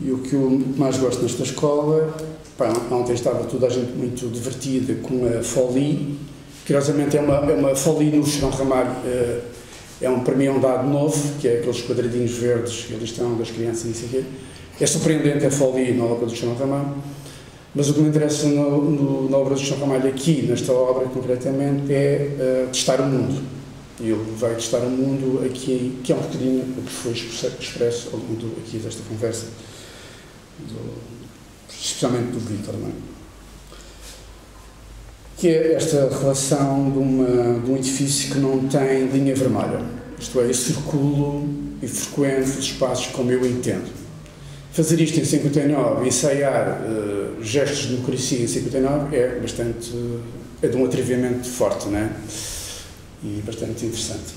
[0.03, 2.17] E o que eu mais gosto nesta escola,
[2.57, 6.19] pá, ontem estava toda a gente muito divertida com a Folie,
[6.67, 9.43] curiosamente é uma, é uma Folie no João Ramalho, uh,
[10.03, 13.11] é um, para mim é um dado novo, que é aqueles quadradinhos verdes que eles
[13.11, 14.25] estão das crianças e sei quê.
[14.81, 16.97] É surpreendente a folia na obra do Chão Ramalho,
[17.75, 21.07] mas o que me interessa no, no, na obra do Chão Ramalho aqui, nesta obra
[21.09, 23.41] concretamente, é uh, testar o mundo.
[24.01, 28.11] E ele vai testar o mundo aqui, que é um bocadinho o que foi expresso
[28.13, 29.47] ao longo aqui desta conversa,
[30.59, 30.99] do,
[31.71, 33.12] especialmente do Vítor, não é?
[35.43, 39.81] Que é esta relação de, uma, de, um edifício que não tem linha vermelha.
[40.17, 41.49] Isto é, eu circulo
[41.83, 43.91] e frequento os espaços como eu entendo.
[44.71, 49.93] Fazer isto em 59, ensaiar uh, gestos de democracia em 59 é bastante.
[50.63, 52.09] é de um atrevimento forte, não é?
[53.25, 54.35] E bastante interessante.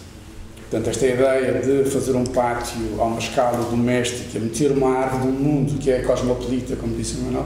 [0.71, 5.39] Portanto, esta ideia de fazer um pátio a uma escala doméstica, meter uma árvore do
[5.39, 7.45] mundo que é cosmopolita, como disse o Manuel,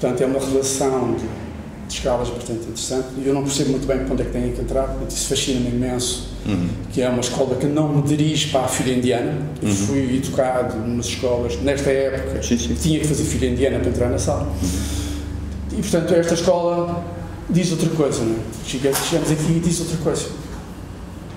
[0.00, 1.49] portanto, é uma relação de
[1.90, 3.08] de escalas bastante interessante.
[3.18, 5.28] E eu não percebo muito bem para onde é que tenho que entrar, portanto, isso
[5.28, 6.68] fascina-me imenso, uhum.
[6.92, 9.36] que é uma escola que não me dirige para a filha indiana.
[9.60, 9.74] Eu uhum.
[9.74, 12.74] fui educado nas escolas, nesta época, sim, sim.
[12.74, 14.44] tinha que fazer filha indiana para entrar na sala.
[14.44, 15.78] Uhum.
[15.78, 17.04] E, portanto, esta escola
[17.48, 18.38] diz outra coisa, não é?
[18.64, 20.28] Chegamos aqui e diz outra coisa.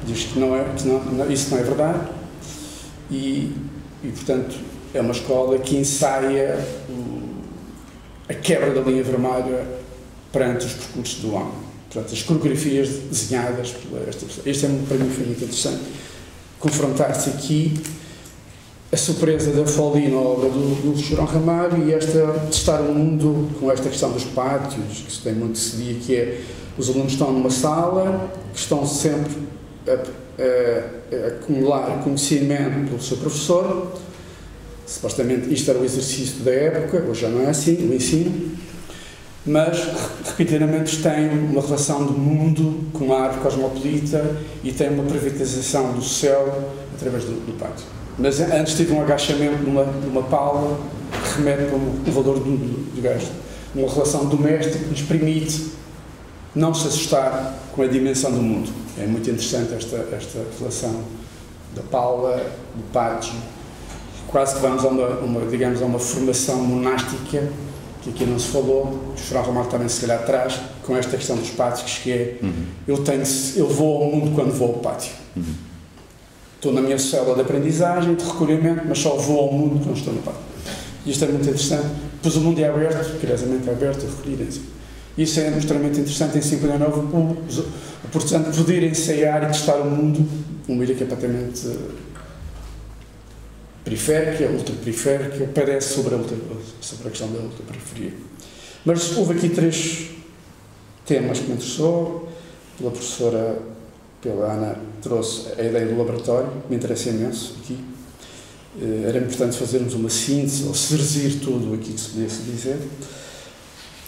[0.05, 1.99] Diz que, não é, que não, isso não é verdade.
[3.09, 3.51] e,
[4.03, 4.55] e portanto,
[4.93, 6.59] é uma escola que ensaia
[8.29, 9.82] a quebra da linha vermelha
[10.33, 11.53] perante os percursos do homem.
[11.89, 14.49] Portanto, as coreografias desenhadas por esta pessoa.
[14.49, 15.83] Este é, para mim foi muito interessante.
[16.59, 17.79] Confrontar-se aqui
[18.91, 23.49] a surpresa da Folie na obra do, do Chorão Ramalho e esta testar o mundo
[23.59, 26.41] com esta questão dos pátios, que se tem muito se dia, que é
[26.77, 29.33] os alunos estão numa sala, que estão sempre
[29.87, 33.93] a, a, a acumular conhecimento pelo seu professor,
[34.85, 38.51] supostamente isto era o exercício da época, hoje já não é assim, o ensino,
[39.45, 39.87] mas
[40.25, 46.01] repetidamente tem uma relação do mundo com a árvore cosmopolita e tem uma privatização do
[46.01, 47.85] céu através do, do pátio.
[48.17, 50.79] Mas antes tive um agachamento numa, numa pala
[51.11, 53.31] que remete para o valor do, do, do gasto.
[53.75, 55.71] Uma relação doméstica que nos permite
[56.55, 58.71] não se assustar com a dimensão do mundo.
[58.97, 61.01] É muito interessante esta, esta relação
[61.75, 62.37] da pala,
[62.75, 63.33] do pátio,
[64.27, 67.49] quase que vamos a uma, uma, digamos, a uma formação monástica,
[68.03, 71.37] que aqui não se falou, o Ferran Romário também se calhar atrás, com esta questão
[71.37, 72.65] dos pátios, que é, uhum.
[72.85, 73.23] eu, tenho,
[73.55, 75.13] eu vou ao mundo quando vou ao pátio.
[75.35, 75.53] Uhum.
[76.55, 80.13] Estou na minha célula de aprendizagem, de recolhimento, mas só vou ao mundo quando estou
[80.13, 80.41] no pátio.
[81.05, 81.87] E isto é muito interessante,
[82.21, 84.61] pois o mundo é aberto, curiosamente é aberto a recolherem-se.
[85.17, 87.37] Isso é extremamente interessante em 59, o, o,
[88.11, 90.27] portanto, poder ensaiar e testar o mundo,
[90.67, 91.67] uma ilha completamente
[93.83, 96.37] periférica, ultraperiférica, parece sobre a, ultra,
[96.79, 98.13] sobre a questão da ultraperiferia.
[98.85, 100.09] Mas houve aqui três
[101.05, 102.29] temas que me interessou.
[102.77, 103.59] Pela professora,
[104.21, 107.77] pela Ana, trouxe a ideia do laboratório, me interessa imenso aqui.
[108.81, 112.79] Eh, era importante fazermos uma síntese, ou serzir tudo aqui que se podia dizer.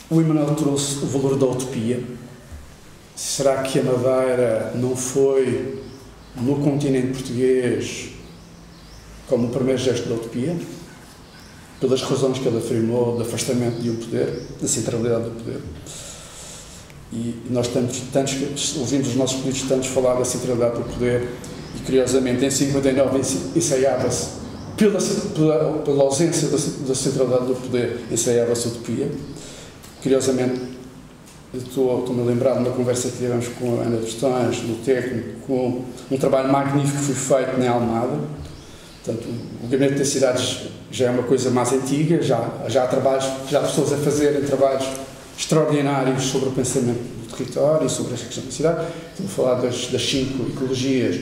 [0.10, 2.04] O Emanuel trouxe o valor da utopia.
[3.16, 5.84] Será que a Madeira não foi,
[6.36, 8.15] no continente português,
[9.28, 10.56] como o primeiro gesto da utopia,
[11.80, 15.60] pelas razões que ele afirmou de afastamento de um poder, da centralidade do poder.
[17.12, 21.30] E nós tantos, tantos ouvimos os nossos políticos tantos falar da centralidade do poder
[21.76, 23.20] e, curiosamente, em 59
[23.56, 24.30] ensaiava-se,
[24.78, 25.00] pela,
[25.36, 26.58] pela, pela, ausência da,
[26.88, 29.12] da centralidade do poder, ensaiava-se a utopia.
[30.02, 30.62] Curiosamente,
[31.54, 35.84] estou-me a lembrar de uma conversa que tivemos com a Ana Tostões, no técnico, com
[36.12, 38.20] um trabalho magnífico que foi feito na Almada,
[39.06, 39.28] Portanto,
[39.64, 43.60] o Gabinete das Cidades já é uma coisa mais antiga, já, já há trabalhos, já
[43.60, 44.84] há pessoas a fazerem trabalhos
[45.38, 48.88] extraordinários sobre o pensamento do território e sobre esta questão da cidade.
[49.12, 51.22] Estou a falar das, das cinco ecologias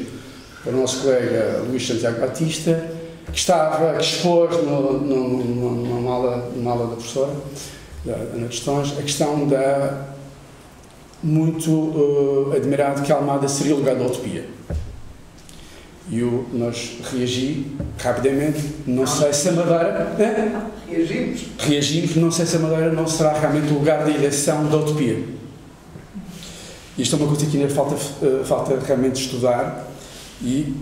[0.63, 2.89] para o nosso colega Luís Santiago Batista,
[3.29, 7.33] que estava, expôs no, no, numa, aula, numa aula da professora,
[8.05, 10.13] da Ana Questões, a questão da
[11.21, 14.45] muito uh, admirado que a Almada seria o lugar da utopia.
[16.09, 17.65] E eu, nós reagi
[17.97, 20.71] rapidamente, não sei se a Madeira.
[20.89, 21.41] Reagimos?
[21.57, 25.23] Reagimos, não sei se a Madeira não será realmente o lugar de eleição da utopia.
[26.97, 29.87] Isto é uma coisa que ainda falta, uh, falta realmente estudar
[30.41, 30.75] e,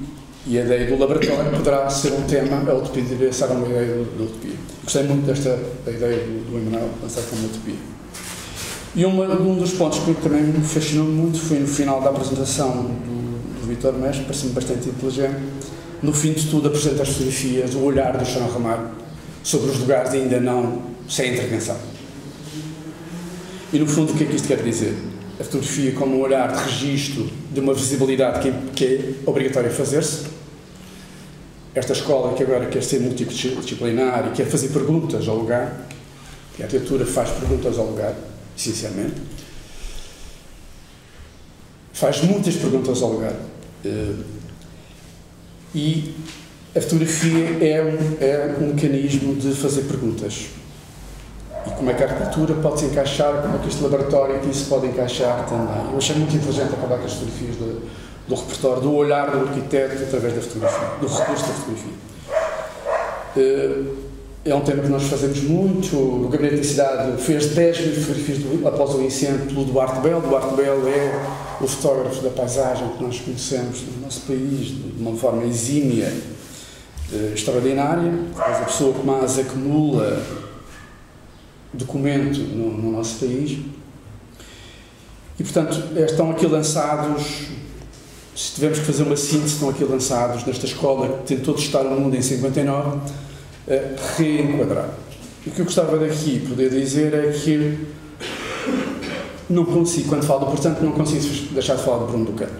[0.45, 4.03] e a ideia do laboratório poderá ser um tema, a utopia deveria ser uma ideia
[4.17, 4.55] da utopia.
[4.84, 5.57] Gostei muito desta
[5.88, 7.75] ideia do, do Emanuel, pensar como utopia.
[8.93, 12.84] E uma, um dos pontos que também me fascinou muito foi no final da apresentação
[12.84, 13.20] do
[13.71, 15.39] Vitor Mestre, parece-me bastante inteligente.
[16.03, 18.89] No fim de tudo, apresenta as fotografias, o olhar do Chão Ramalho
[19.43, 21.77] sobre os lugares ainda não sem intervenção.
[23.71, 24.93] E no fundo, o que é que isto quer dizer?
[25.39, 30.25] A fotografia como um olhar de registro de uma visibilidade que, é obrigatória fazer-se.
[31.73, 35.88] Esta escola que agora quer ser multidisciplinar e quer fazer perguntas ao lugar,
[36.57, 38.13] que a arquitetura faz perguntas ao lugar,
[38.57, 39.15] essencialmente,
[41.93, 43.51] faz muitas perguntas ao lugar.
[43.84, 44.15] Eh,
[45.74, 46.15] e
[46.76, 50.48] a fotografia é um, é um mecanismo de fazer perguntas.
[51.65, 54.56] E como é que a arquitetura pode se encaixar, como é que este laboratório aqui
[54.56, 55.91] se pode encaixar também.
[55.91, 57.88] Eu achei muito inteligente acabar com as fotografias do,
[58.28, 61.93] do repertório, do olhar do arquiteto através da fotografia, do recurso da fotografia.
[64.44, 65.96] É um tema que nós fazemos muito.
[65.96, 70.20] O Gabinete da Cidade fez 10 mil fotografias do, após o incêndio pelo Duarte Bell.
[70.20, 75.16] Duarte Bell é o fotógrafo da paisagem que nós conhecemos no nosso país de uma
[75.16, 76.12] forma exímia,
[77.14, 78.12] eh, extraordinária.
[78.36, 80.24] É a pessoa que mais acumula
[81.72, 83.60] documento no, no nosso país.
[85.39, 87.44] E, portanto, estão aqui lançados
[88.36, 91.92] se tivermos que fazer uma síntese, estão aqui lançados nesta escola que tentou testar o
[91.92, 92.98] mundo em 59
[94.18, 94.89] reenquadrar.
[95.45, 97.88] O que eu gostava daqui poder dizer é que
[99.49, 102.51] não consigo, quando falo do portanto, não consigo deixar de falar do Bruno Ducano.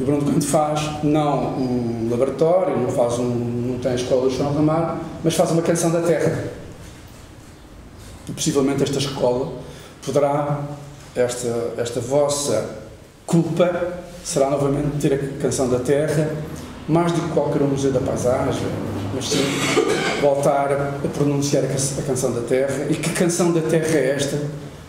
[0.00, 4.30] O Bruno quando faz, não um laboratório, não, faz um, não tem a escola do
[4.30, 6.44] João Ramar, mas faz uma canção da terra.
[8.28, 9.52] E possivelmente esta escola
[10.04, 10.62] poderá,
[11.14, 12.82] esta, esta vossa
[13.26, 16.30] culpa será novamente ter a canção da terra,
[16.88, 18.66] mais do que qualquer um museu da paisagem,
[19.14, 19.44] mas sim
[20.20, 22.86] voltar a pronunciar a canção da terra.
[22.90, 24.36] E que canção da terra é esta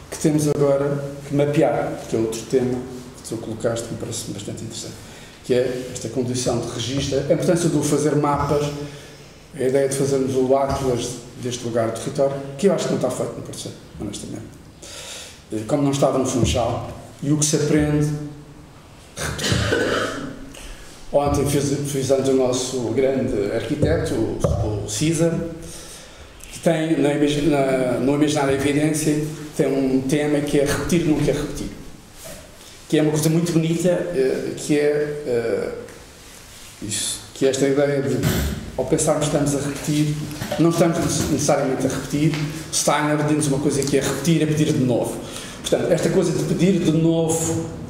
[0.10, 1.92] que temos agora que mapear?
[2.10, 2.80] Que é outro tema
[3.18, 4.94] que tu colocaste que me parece bastante interessante.
[5.44, 8.66] Que é esta condição de registro, a importância de fazer mapas,
[9.56, 12.98] a ideia de fazermos o atlas deste lugar do território, que eu acho que não
[12.98, 14.46] está feito no parecer, honestamente.
[15.54, 16.90] Eh, como não estava no Funchal,
[17.22, 18.12] e o que se aprende
[21.16, 25.34] Ontem fiz, fiz o nosso grande arquiteto, o, o César,
[26.52, 29.24] que tem na, na, no Imaginar a Evidência
[29.56, 31.70] tem um tema que é repetir nunca repetir.
[32.90, 35.72] Que é uma coisa muito bonita, eh, que é eh,
[36.82, 38.18] isso, que é esta ideia de,
[38.78, 40.14] ao pensarmos que estamos a repetir,
[40.60, 40.98] não estamos
[41.32, 42.34] necessariamente a repetir.
[42.74, 45.18] Steiner diz uma coisa que é repetir, é pedir de novo.
[45.62, 47.85] Portanto, esta coisa de pedir de novo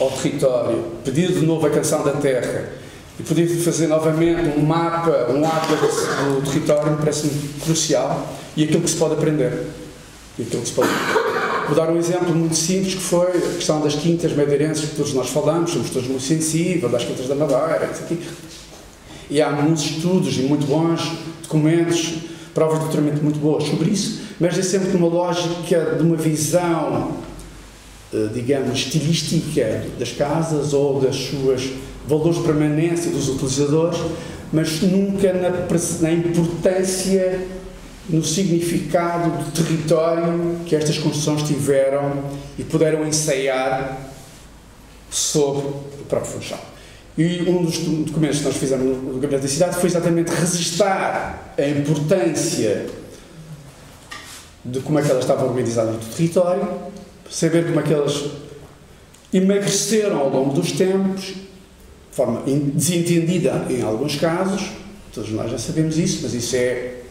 [0.00, 2.72] ao território, pedir de novo a canção da terra
[3.18, 7.30] e poder fazer novamente um mapa, um atlas do território, me parece
[7.62, 8.26] crucial
[8.56, 9.66] e aquilo que se pode aprender.
[10.38, 10.88] E aquilo que se pode
[11.70, 15.14] Vou dar um exemplo muito simples que foi a questão das quintas madeirenses que todos
[15.14, 18.18] nós falamos, somos todos muito sensíveis, das quintas da Madeira, etc.
[19.30, 22.14] E há muitos estudos e muito bons documentos,
[22.52, 27.18] provas de doutoramento muito boas sobre isso, mas é sempre uma lógica de uma visão
[28.32, 31.70] digamos, estilística das casas ou das suas
[32.06, 33.98] valores de permanência dos utilizadores,
[34.52, 35.50] mas nunca na,
[36.00, 37.46] na importância,
[38.08, 42.24] no significado do território que estas construções tiveram
[42.58, 44.10] e puderam ensaiar
[45.08, 46.70] sobre o próprio Funchal.
[47.16, 51.68] E um dos documentos que nós fizemos no Gabinete da Cidade foi exatamente resistar a
[51.68, 52.86] importância
[54.64, 56.66] de como é que ela estava organizada no território
[57.30, 58.24] saber como é que elas
[59.32, 62.42] emagreceram ao longo dos tempos, de forma
[62.74, 64.62] desentendida em alguns casos,
[65.14, 67.02] todos nós já sabemos isso, mas isso é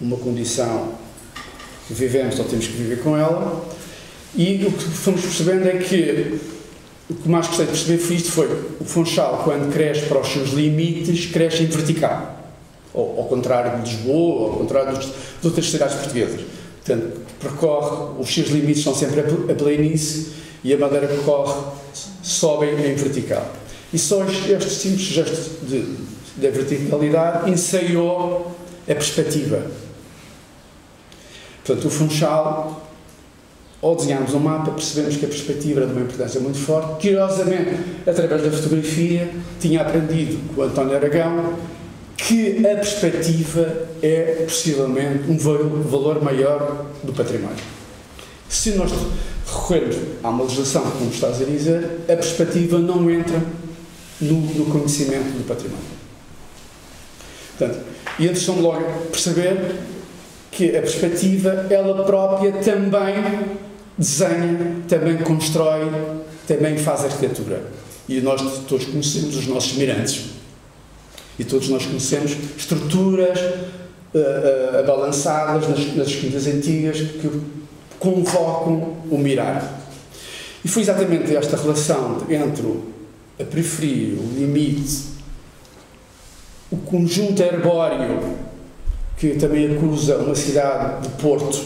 [0.00, 0.94] uma condição
[1.86, 3.64] que vivemos ou temos que viver com ela.
[4.34, 6.40] E o que fomos percebendo é que
[7.08, 8.46] o que mais gostei de perceber foi isto: foi
[8.80, 12.40] o Funchal, quando cresce para os seus limites, cresce em vertical.
[12.92, 15.08] Ou, ao contrário de Lisboa, ao contrário de
[15.46, 16.40] outras cidades portuguesas.
[16.84, 20.32] Portanto, percorre, os seus limites são sempre a planície
[20.62, 21.54] e a madeira percorre,
[22.22, 23.46] sobe em vertical.
[23.92, 25.50] E só este simples gesto
[26.36, 28.56] da verticalidade ensaiou
[28.88, 29.70] a perspectiva.
[31.64, 32.90] Portanto, o Funchal,
[33.80, 37.02] ao desenharmos um mapa, percebemos que a perspectiva era de uma importância muito forte.
[37.02, 37.76] Curiosamente,
[38.06, 39.30] através da fotografia,
[39.60, 41.54] tinha aprendido com o António Aragão
[42.16, 47.64] que a perspectiva é possivelmente um valor maior do património.
[48.48, 48.92] Se nós
[49.46, 53.42] recorrermos a uma legislação, como estás a dizer, a perspectiva não entra
[54.20, 55.84] no, no conhecimento do património.
[57.58, 57.84] Portanto,
[58.18, 59.76] e interessante logo perceber
[60.50, 63.14] que a perspectiva, ela própria também
[63.98, 65.90] desenha, também constrói,
[66.46, 67.64] também faz arquitetura.
[68.08, 70.26] E nós todos conhecemos os nossos mirantes
[71.38, 77.40] e todos nós conhecemos estruturas uh, abalançadas nas, nas quintas antigas que
[77.98, 79.80] convocam o mirar.
[80.64, 82.80] E foi exatamente esta relação entre
[83.40, 85.14] a periferia, o limite,
[86.70, 88.36] o conjunto herbóreo
[89.16, 91.62] que também acusa uma cidade de Porto.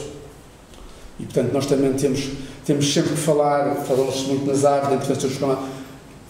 [1.19, 2.29] E, portanto, nós também temos,
[2.65, 5.39] temos sempre que falar, falou-se muito nas árvores, da importância dos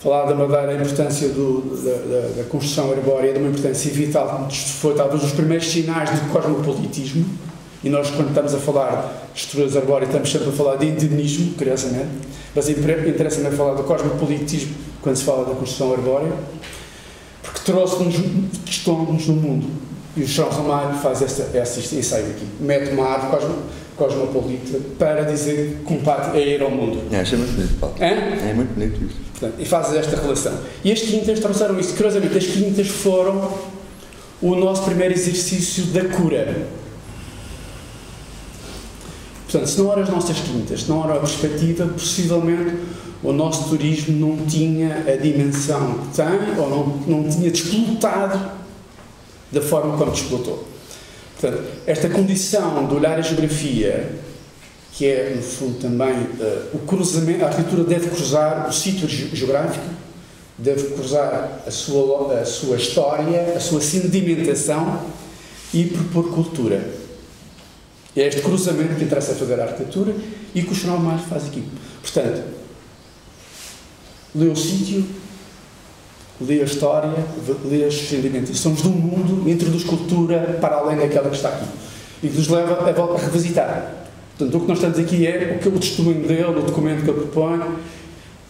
[0.01, 4.49] falar da Madeira, a importância do, da, da, da, construção arbórea, de uma importância vital,
[4.51, 7.25] foi talvez os primeiros sinais de cosmopolitismo,
[7.83, 11.55] e nós, quando estamos a falar de estruturas arbóreas, estamos sempre a falar de endemismo,
[11.55, 12.09] curiosamente,
[12.55, 16.33] mas interessa-me falar do cosmopolitismo quando se fala da construção arbórea,
[17.43, 18.17] porque trouxe-nos
[18.65, 19.67] questões no mundo.
[20.17, 22.45] E o João Ramalho faz esta, esta ensaio aqui.
[22.59, 23.55] Mete uma árvore cosmo,
[23.97, 27.03] cosmopolita para dizer que combate a ir ao mundo.
[27.13, 27.95] É, é muito bonito, Paulo.
[28.01, 28.51] É?
[28.51, 29.28] É muito bonito isso.
[29.39, 30.59] Portanto, e fazes esta relação.
[30.85, 31.95] E as quintas trouxeram isso.
[31.95, 33.53] Curiosamente, as quintas foram
[34.43, 36.67] o nosso primeiro exercício da cura.
[39.45, 42.77] Portanto, se não eram as nossas quintas, se não era a perspectiva, possivelmente
[43.23, 48.51] o nosso turismo não tinha a dimensão que tem, ou não, não tinha desplotado
[49.51, 50.67] da forma como desplotou.
[51.41, 54.11] Portanto, esta condição de olhar a geografia,
[54.99, 59.87] que é, no fundo, também uh, o cruzamento, a arquitetura deve cruzar o sítio geográfico,
[60.59, 65.01] deve cruzar a sua, a sua história, a sua sedimentação
[65.73, 66.85] e propor cultura.
[68.17, 70.13] É este cruzamento que interessa fazer a arquitetura
[70.53, 71.63] e que o Jornal Mais faz aqui.
[72.03, 72.43] Portanto,
[74.35, 75.07] lê o sítio,
[76.41, 77.25] lê a história,
[77.67, 81.67] lê as sedimentações do mundo, introduz cultura para além daquela que está aqui.
[82.21, 84.08] E nos leva a a revisitar.
[84.39, 87.11] Portanto, o que nós estamos aqui é o, que, o testemunho dele, o documento que
[87.11, 87.61] ele propõe,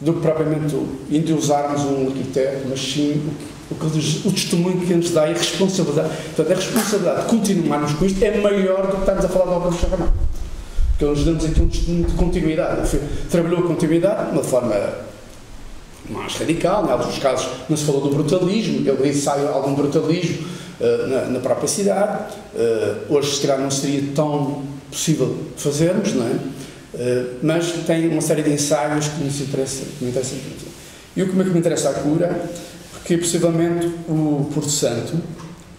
[0.01, 0.76] do que propriamente
[1.11, 3.22] endeusarmos um arquiteto, mas sim
[3.70, 6.11] o, que, o, que, o testemunho que nos dá e a responsabilidade.
[6.36, 9.53] Portanto, a responsabilidade de continuarmos com isto é maior do que estamos a falar da
[9.53, 10.12] obra do Chacamão.
[10.91, 12.97] Porque nos damos aqui um testemunho de continuidade.
[12.97, 14.74] Ele trabalhou a continuidade de uma forma
[16.11, 20.47] mais radical, em alguns casos não se falou do brutalismo, ele sai algum brutalismo
[21.09, 22.35] na, na, própria cidade.
[22.55, 26.31] Uh, hoje, se calhar, não seria tão possível fazermos, não é?
[26.31, 30.66] Uh, mas tem uma série de ensaios que nos interessa, que me interessa muito.
[31.16, 32.49] E o que me interessa a cura,
[32.93, 35.16] porque possivelmente o Porto Santo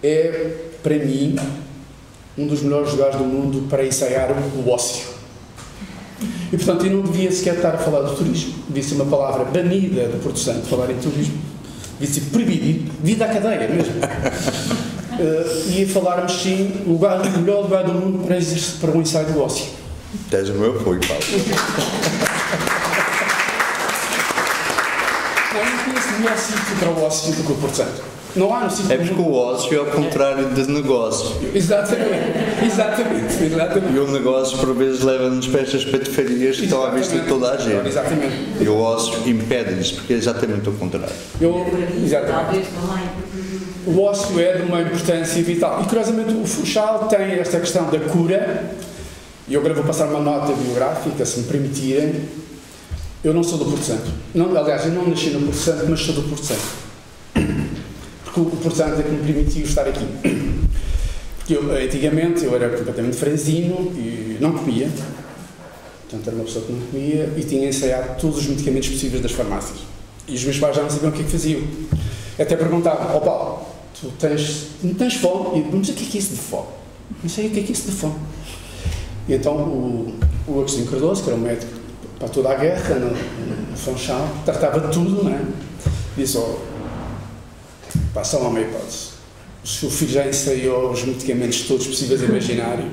[0.03, 1.35] é, para mim,
[2.37, 5.19] um dos melhores lugares do mundo para ensaiar o ócio.
[6.51, 8.53] E, portanto, eu não devia sequer estar a falar do turismo.
[8.67, 11.37] Devia ser uma palavra banida do Porto Santo, falar em turismo.
[11.99, 13.93] Devia ser proibido, vida à cadeia mesmo.
[15.19, 18.37] Uh, e falarmos, sim, o, lugar, o melhor lugar do mundo para,
[18.81, 19.65] para um ensaio do ócio.
[20.29, 21.23] Tens o meu apoio, Paulo.
[25.53, 28.09] Não, conheço melhor sítio para o ócio do que o Porto Santo.
[28.35, 28.91] Não há no sítio.
[28.91, 31.35] É porque o ócio é ao contrário de negócio.
[31.53, 33.93] Exatamente, exatamente, exatamente.
[33.93, 37.51] E o negócio, por vezes, leva-nos para estas patifarias que estão à vista de toda
[37.51, 37.87] a gente.
[37.87, 38.35] Exatamente.
[38.61, 41.13] E o ócio impede-nos, porque é exatamente o contrário.
[41.41, 41.65] Eu,
[42.03, 42.67] exatamente.
[43.91, 45.81] O ócio é de uma importância vital.
[45.81, 48.71] E, curiosamente, o Funchal tem esta questão da cura.
[49.47, 52.21] E agora vou passar uma nota biográfica, se me permitirem.
[53.23, 54.09] Eu não sou do Porto Santo.
[54.33, 56.89] Não, aliás, eu não nasci no Porto Santo, mas sou do Porto Santo
[58.33, 60.05] porque o portanto é que me permitiu estar aqui.
[61.37, 64.89] Porque eu, antigamente eu era completamente franzino e não comia,
[66.01, 69.31] portanto era uma pessoa que não comia e tinha ensaiado todos os medicamentos possíveis das
[69.31, 69.79] farmácias.
[70.27, 71.61] E os meus pais já não sabiam o que é que faziam.
[72.37, 73.65] Até perguntavam, oh, Paulo,
[73.99, 75.59] tu tens, não tens fome?
[75.59, 76.67] E eu, mas o que é que é isso de fome?
[77.23, 78.15] Não sei o que é que é isso de fome.
[79.27, 80.13] E então o,
[80.47, 81.71] o Agostinho Cardoso, que era um médico
[82.17, 85.41] para toda a guerra, no, no Funchal, tratava de tudo, não é?
[86.17, 86.59] Disse, oh,
[88.13, 89.09] Pá, só uma hipótese.
[89.63, 92.91] O seu filho já ensaiou os medicamentos todos possíveis e imaginários.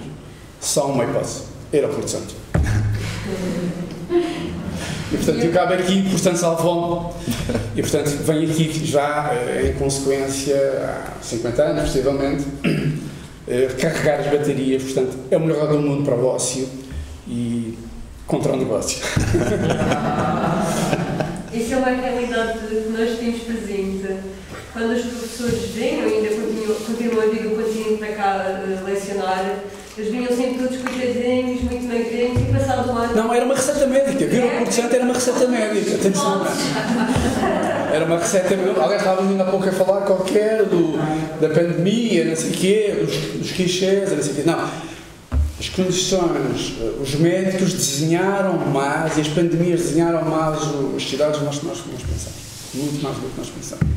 [0.61, 1.43] Só uma hipótese.
[1.73, 2.35] Era o Porto Santo.
[5.13, 7.15] E portanto eu cabe aqui, portanto salvou
[7.77, 12.45] E portanto venho aqui já eh, em consequência há 50 anos, possivelmente,
[13.47, 14.83] eh, carregar as baterias.
[14.83, 16.69] Portanto, é o melhor do mundo para o ócio
[17.29, 17.79] e
[18.27, 18.99] contra o negócio.
[21.53, 24.17] Isso é uma realidade que nós temos presente
[24.77, 29.61] quando os professores vinham, ainda continuam, a vir o continente para cá uh, lecionar,
[29.97, 32.46] eles vinham sempre todos coitadinhos, muito magrinhos e passavam lá.
[33.15, 34.27] Não, era uma receita médica.
[34.27, 35.95] Vir ao Porto Santo era uma receita médica.
[35.95, 36.47] Atenção.
[37.93, 38.83] Era uma receita médica.
[38.83, 40.97] Aliás, estávamos ainda há pouco a falar qualquer do,
[41.41, 44.43] da pandemia, não sei o quê, dos, dos clichês, não sei o quê.
[44.45, 44.71] Não.
[45.59, 50.59] As condições, os médicos desenharam mais e as pandemias desenharam mais
[50.97, 52.47] as cidades do que nós pensamos.
[52.75, 53.97] Muito mais do que nós pensamos.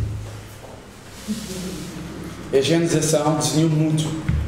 [2.52, 4.39] A higienização desenhou muito.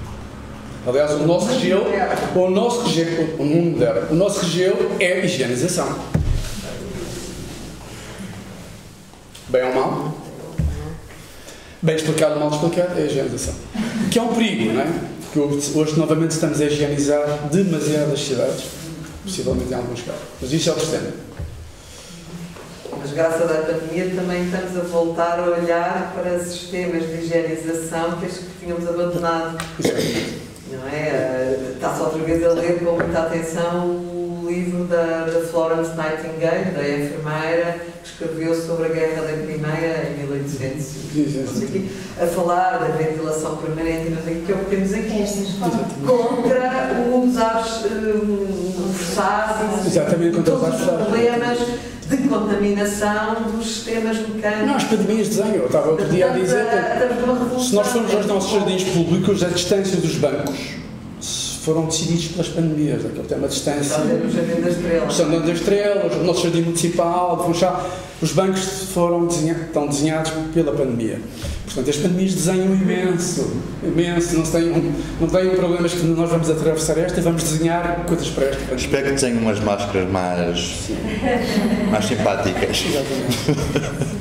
[0.86, 1.86] Aliás, o nosso regeu,
[2.36, 6.00] o nosso regeu, o mundo dela, o nosso regeu é a higienização.
[9.50, 10.18] Bem ou mal?
[11.84, 13.54] Bem explicado ou mal explicado é a higienização.
[14.10, 14.88] Que é um perigo, não é?
[15.32, 18.64] Porque hoje novamente estamos a higienizar demasiadas cidades,
[19.24, 20.22] possivelmente em alguns casos.
[20.42, 21.12] Mas isso é o sistema
[23.02, 28.28] mas graças à pandemia também estamos a voltar a olhar para sistemas de higienização que,
[28.28, 29.58] que tínhamos abandonado.
[30.82, 31.72] Não é?
[31.76, 36.90] Está-se outra vez a ler com muita atenção o livro da, da Florence Nightingale, da
[36.90, 37.82] enfermeira,
[38.22, 44.12] escreveu sobre a Guerra da Crimeia em 1800, a falar da ventilação permanente,
[44.46, 45.26] que é o que temos aqui,
[46.06, 51.58] contra os ares um, forçados, Exatamente, contra os ares problemas
[52.08, 54.68] de contaminação dos sistemas mecânicos.
[54.68, 55.56] Não, as pandemias de desenho.
[55.56, 56.66] Eu estava outro dia a dizer
[57.60, 60.81] se nós formos aos nossos jardins públicos, a distância dos bancos
[61.62, 63.98] foram decididos pelas pandemias, aquele tema de distância.
[63.98, 65.14] O Jardim das Estrelas.
[65.14, 67.90] O Jardim das Estrelas, o nosso Jardim Municipal de Funchal,
[68.20, 71.22] os bancos foram desenhados, estão desenhados pela pandemia.
[71.66, 73.52] Portanto, as pandemias desenham imenso,
[73.84, 78.46] imenso, não tenham, não problemas que nós vamos atravessar esta e vamos desenhar coisas para
[78.46, 78.86] esta pandemia.
[78.86, 80.90] Espero que tenham umas máscaras mais,
[81.92, 82.86] mais simpáticas.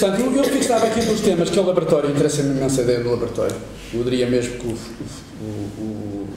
[0.00, 3.10] Portanto, eu, eu fixava aqui dos temas que é o laboratório, interessa-me imensa ideia do
[3.10, 3.54] laboratório.
[3.92, 4.70] Eu diria mesmo que o,
[5.42, 6.28] o, o,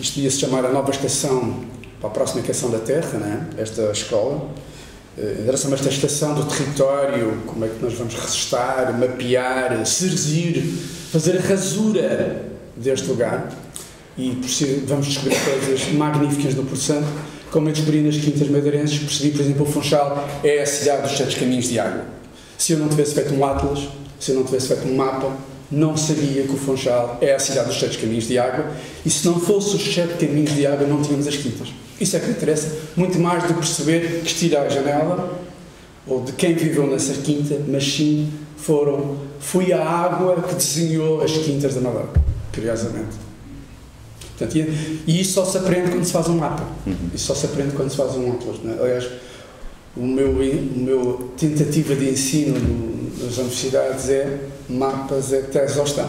[0.00, 1.64] isto ia se chamar a nova estação
[2.00, 3.46] para a próxima estação da Terra, né?
[3.58, 4.48] esta escola.
[5.18, 10.64] Uh, interessa-me esta estação do território, como é que nós vamos resistar, mapear, serzir,
[11.12, 12.42] fazer a rasura
[12.74, 13.52] deste lugar.
[14.16, 14.30] E
[14.86, 17.04] vamos descobrir coisas magníficas no Porto
[17.50, 21.18] Como eu descobri nas Quintas Madeirenses, percebi, por exemplo, o Funchal é a cidade dos
[21.18, 22.23] sete caminhos de água.
[22.58, 23.88] Se eu não tivesse feito um atlas,
[24.18, 25.32] se eu não tivesse feito um mapa,
[25.70, 28.72] não sabia que o Funchal é a cidade dos sete caminhos de água
[29.04, 31.68] e se não fosse os sete caminhos de água não tínhamos as quintas.
[32.00, 35.40] Isso é que interessa, muito mais do que perceber que estira a janela
[36.06, 41.32] ou de quem viveu nessa quinta, mas sim foram, foi a água que desenhou as
[41.32, 42.08] quintas da Madeira,
[42.52, 43.24] curiosamente.
[44.36, 44.56] Portanto,
[45.06, 46.64] e, isso só se aprende quando se faz um mapa.
[46.86, 46.96] Uhum.
[47.14, 48.58] Isso só se aprende quando se faz um atlas.
[48.58, 48.76] Né?
[48.80, 49.06] Aliás,
[49.96, 52.54] o meu, o meu tentativa de ensino
[53.22, 54.38] nas universidades é
[54.68, 56.08] mapas, é exaustão.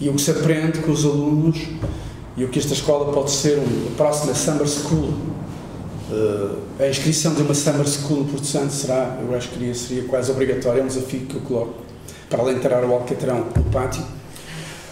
[0.00, 1.58] E o que se aprende com os alunos
[2.36, 5.14] e o que esta escola pode ser um, a próxima Summer School.
[6.10, 10.80] Uh, a inscrição de uma Summer School, portanto, será, eu acho que seria quase obrigatória,
[10.80, 11.74] é um desafio que eu coloco,
[12.28, 14.02] para além de tirar o alcatrão no pátio.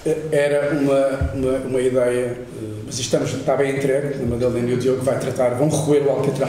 [0.07, 4.75] Uh, era uma, uma, uma ideia, uh, mas estamos, está bem entregue, a Madalena e
[4.75, 6.49] o Diogo vai tratar, vão recolher o alcatrão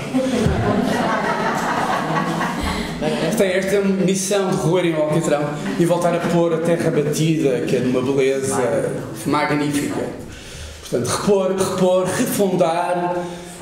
[3.37, 5.41] tem esta missão de roerem o alcatrão
[5.79, 8.91] e voltar a pôr a terra batida, que é de uma beleza
[9.25, 9.99] magnífica.
[10.81, 13.15] Portanto, repor, repor, refundar.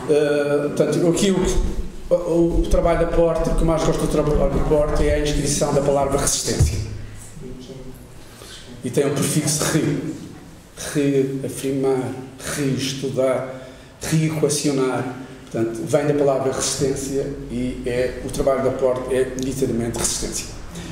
[0.09, 4.49] Uh, portanto, aqui o, o, o, trabalho da porta, o que mais gosto do trabalho
[4.49, 6.77] da porta é a inscrição da palavra resistência.
[8.83, 10.19] E tem um prefixo re.
[10.93, 12.13] Reafirmar,
[12.55, 13.49] reestudar,
[14.01, 15.03] reequacionar
[15.51, 20.45] Portanto, vem da palavra resistência e é, o trabalho da porta é literalmente resistência.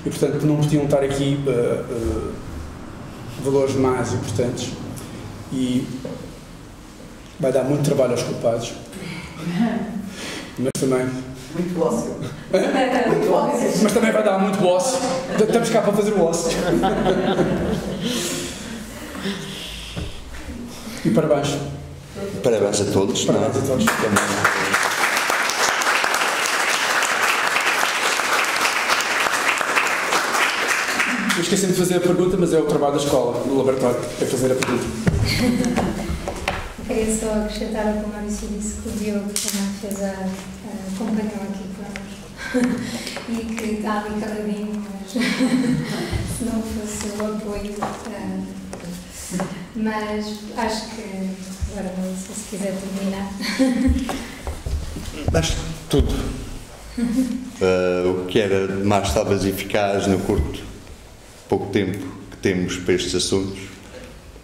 [0.03, 2.33] E, portanto, não podiam estar aqui uh, uh,
[3.43, 4.71] valores mais importantes
[5.53, 5.87] e
[7.39, 8.73] vai dar muito trabalho aos culpados,
[10.57, 11.07] mas também.
[11.53, 12.15] Muito ócio.
[13.07, 13.71] muito ócio.
[13.83, 14.97] Mas também vai dar muito ócio.
[15.39, 16.49] Estamos cá para fazer o ócio.
[21.05, 21.76] e parabéns.
[22.47, 23.23] Parabéns a todos.
[23.23, 23.25] É?
[23.25, 23.85] Parabéns a todos.
[31.35, 34.25] Eu esqueci de fazer a pergunta, mas é o trabalho da escola, no laboratório, é
[34.25, 34.85] fazer a pergunta.
[36.87, 40.87] Queria só acrescentar ao que o Maurício disse que o Diogo também fez a, a
[40.95, 42.79] acompanhou aqui connosco
[43.27, 47.73] e que está ali caladinho, mas se não fosse o apoio.
[48.07, 48.57] Uh,
[49.75, 50.25] mas
[50.57, 53.31] acho que agora não sei se quiser terminar.
[55.33, 55.57] Acho
[55.89, 56.13] tudo.
[56.97, 60.61] Uh, o que era mais talvez eficaz no curto,
[61.47, 63.59] pouco tempo que temos para estes assuntos,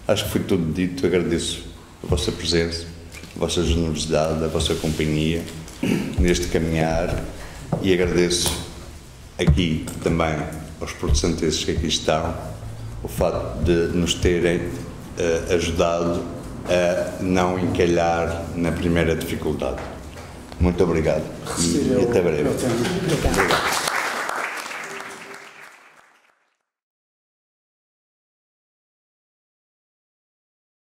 [0.07, 1.05] acho que foi tudo dito.
[1.05, 1.63] Agradeço
[2.03, 2.85] a vossa presença,
[3.35, 5.43] a vossa generosidade, a vossa companhia
[6.19, 7.23] neste caminhar
[7.81, 8.51] e agradeço
[9.37, 10.35] aqui também
[10.79, 12.35] aos protestanteses que aqui estão
[13.01, 16.23] o facto de nos terem uh, ajudado
[16.69, 19.81] a não encalhar na primeira dificuldade.
[20.59, 21.23] Muito obrigado
[21.59, 22.49] e, até breve.